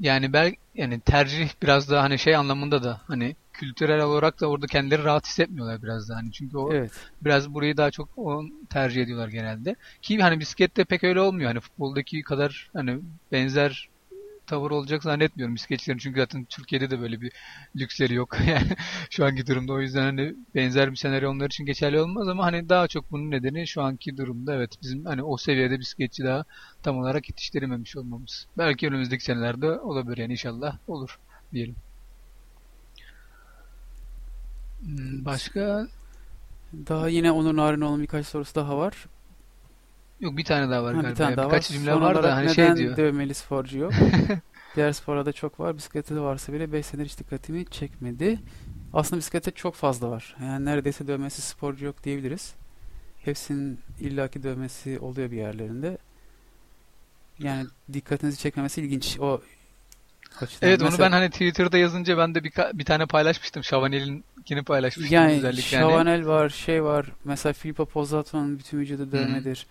[0.00, 4.66] yani bel yani tercih biraz da hani şey anlamında da hani kültürel olarak da orada
[4.66, 6.92] kendileri rahat hissetmiyorlar biraz da hani çünkü o Evet.
[7.22, 9.76] biraz burayı daha çok o tercih ediyorlar genelde.
[10.02, 11.48] Ki hani bisiklette pek öyle olmuyor.
[11.48, 13.00] Hani futboldaki kadar hani
[13.32, 13.88] benzer
[14.48, 17.32] tavır olacak zannetmiyorum bisikletçilerin çünkü zaten Türkiye'de de böyle bir
[17.76, 18.76] lüksleri yok yani
[19.10, 22.68] şu anki durumda o yüzden hani benzer bir senaryo onlar için geçerli olmaz ama hani
[22.68, 26.44] daha çok bunun nedeni şu anki durumda evet bizim hani o seviyede bisikletçi daha
[26.82, 28.46] tam olarak yetiştirememiş olmamız.
[28.58, 31.16] Belki önümüzdeki senelerde olabilir yani inşallah olur
[31.52, 31.76] diyelim.
[34.77, 34.77] Hmm,
[35.24, 35.86] Başka
[36.72, 38.94] Daha yine Onur Narinoğlu'nun birkaç sorusu daha var.
[40.20, 41.10] yok bir tane daha var Ha, galiba.
[41.10, 41.76] bir tane daha Birkaç var.
[41.76, 42.96] cümle Son var da hani neden şey diyor.
[42.96, 43.92] dövmeli sporcu yok?
[44.76, 45.76] Diğer sporlarda çok var.
[45.76, 48.38] Bisiklette de varsa bile 5 senedir hiç dikkatimi çekmedi.
[48.92, 50.36] Aslında bisiklette çok fazla var.
[50.42, 52.54] Yani neredeyse dövmesi sporcu yok diyebiliriz.
[53.24, 55.98] Hepsinin illaki dövmesi oluyor bir yerlerinde.
[57.38, 59.18] Yani dikkatinizi çekmemesi ilginç.
[59.20, 59.40] O
[60.40, 60.68] açıdan.
[60.68, 63.64] Evet onu Mesela- ben hani Twitter'da yazınca ben de bir, bir tane paylaşmıştım.
[64.48, 65.62] Şavanel'inkini paylaşmıştım Yani özellikle.
[65.62, 67.06] Şavanel var, şey var.
[67.24, 69.66] Mesela Filippo Pozzato'nun bütün vücudu dövmedir.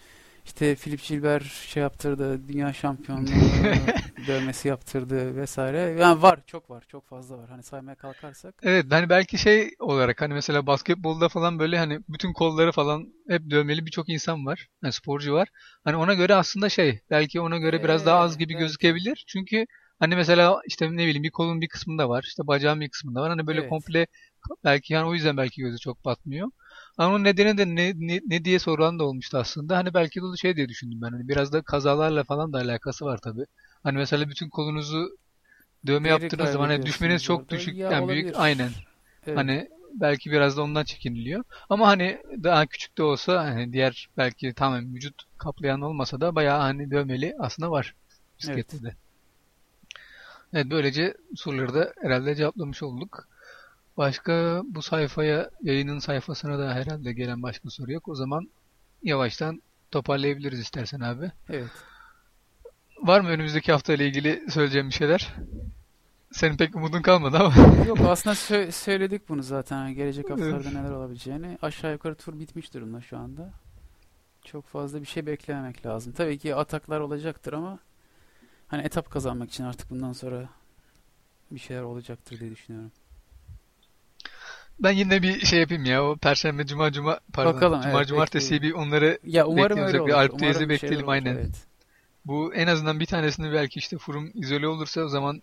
[0.46, 3.26] İşte Philip Gilbert şey yaptırdı, dünya şampiyonluğu
[4.28, 5.80] dövmesi yaptırdı vesaire.
[6.00, 7.50] Yani var, çok var, çok fazla var.
[7.50, 8.56] Hani saymaya kalkarsak.
[8.64, 13.50] Evet hani belki şey olarak hani mesela basketbolda falan böyle hani bütün kolları falan hep
[13.50, 14.68] dövmeli birçok insan var.
[14.82, 15.48] Hani sporcu var.
[15.84, 18.64] Hani ona göre aslında şey belki ona göre biraz daha az Evet, gibi belki.
[18.64, 19.24] gözükebilir.
[19.28, 19.66] Çünkü
[20.00, 22.24] hani mesela işte ne bileyim bir kolun bir kısmında var.
[22.28, 23.30] işte bacağın bir kısmında var.
[23.30, 23.70] Hani böyle Evet.
[23.70, 24.08] komple
[24.64, 26.48] belki yani o yüzden belki gözü çok batmıyor.
[26.98, 29.78] Ama onun nedeni de ne, ne, ne diye sorulan da olmuştu aslında.
[29.78, 31.12] Hani belki de şey diye düşündüm ben.
[31.12, 33.45] Hani biraz da kazalarla falan da alakası var tabii.
[33.84, 35.18] Hani mesela bütün kolunuzu
[35.88, 38.72] dövme Değeri yaptığınız zaman hani düşmeniz çok düşük Ya yani büyük aynen.
[39.28, 39.38] Evet.
[39.38, 41.43] Hani belki biraz da ondan çekiniliyor.
[41.70, 46.60] Ama hani daha küçük de olsa hani diğer belki tamamen vücut kaplayan olmasa da bayağı
[46.60, 47.95] hani dövmeli aslında var
[48.39, 48.95] bisiklette de.
[50.54, 53.28] Evet böylece soruları da herhalde cevaplamış olduk.
[53.98, 58.08] Başka bu sayfaya yayının sayfasına da herhalde gelen başka soru yok.
[58.08, 58.50] O zaman
[59.04, 61.32] yavaştan toparlayabiliriz istersen abi.
[61.50, 61.72] Evet.
[63.02, 65.34] Var mı önümüzdeki hafta ile ilgili söyleyeceğim bir şeyler?
[66.32, 67.86] Senin pek umudun kalmadı ama.
[67.88, 69.93] Yok aslında sö- söyledik bunu zaten.
[69.93, 71.58] Gelecek haftalarda neler olabileceğini.
[71.62, 73.54] Aşağı yukarı tur bitmiş durumda şu anda.
[74.43, 76.14] Çok fazla bir şey beklememek lazım.
[76.14, 77.80] Tabii ki ataklar olacaktır ama
[78.68, 80.49] hani etap kazanmak için artık bundan sonra
[81.51, 82.91] bir şeyler olacaktır diye düşünüyorum.
[84.80, 86.05] Ben yine bir şey yapayım ya.
[86.05, 87.55] O Perşembe, Cuma, Cuma pardon.
[87.55, 90.09] Bakalım, Cuma, evet, Cumartesi bir onları Ya umarım öyle bir olur.
[90.09, 91.36] Alp teyze bir bekleyelim, olur, aynen.
[91.36, 91.68] Evet.
[92.26, 95.41] bu en azından bir tanesini belki işte Furum izole olursa o zaman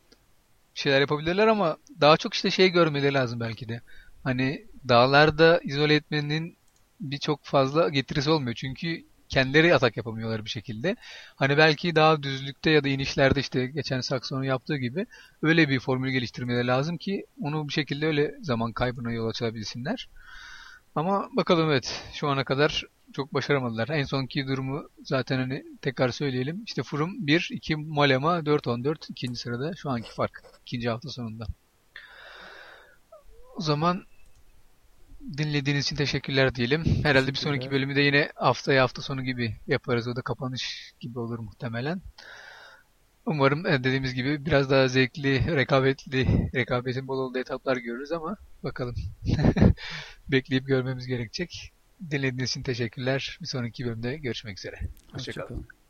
[0.75, 3.81] bir şeyler yapabilirler ama daha çok işte şey görmeleri lazım belki de.
[4.25, 6.57] Hani dağlarda izole etmenin
[7.01, 8.55] birçok fazla getirisi olmuyor.
[8.55, 10.97] Çünkü kendileri atak yapamıyorlar bir şekilde.
[11.37, 15.07] Hani belki daha düzlükte ya da inişlerde işte geçen Sakson'un yaptığı gibi
[15.43, 20.09] öyle bir formül geliştirmeleri lazım ki onu bir şekilde öyle zaman kaybına yol açabilsinler.
[20.95, 23.89] Ama bakalım evet şu ana kadar çok başaramadılar.
[23.89, 26.63] En sonki durumu zaten hani tekrar söyleyelim.
[26.67, 30.43] İşte Furum 1, 2 Malema 4-14 ikinci sırada şu anki fark.
[30.61, 31.47] ikinci hafta sonunda.
[33.57, 34.05] O zaman
[35.39, 36.85] dinlediğiniz için teşekkürler diyelim.
[37.03, 40.09] Herhalde bir sonraki bölümü de yine haftaya hafta sonu gibi yaparız.
[40.09, 42.03] O da kapanış gibi olur muhtemelen.
[43.27, 48.95] Umarım e, dediğimiz gibi biraz daha zevkli, rekabetli, rekabetin bol olduğu etaplar görürüz ama bakalım.
[50.29, 51.73] Bekleyip görmemiz gerekecek.
[52.11, 53.39] Dinlediğiniz için teşekkürler.
[53.43, 54.77] Bir sonraki bölümde görüşmek üzere.
[55.13, 55.49] Hoşçakalın.
[55.49, 55.84] Hoşçakalın.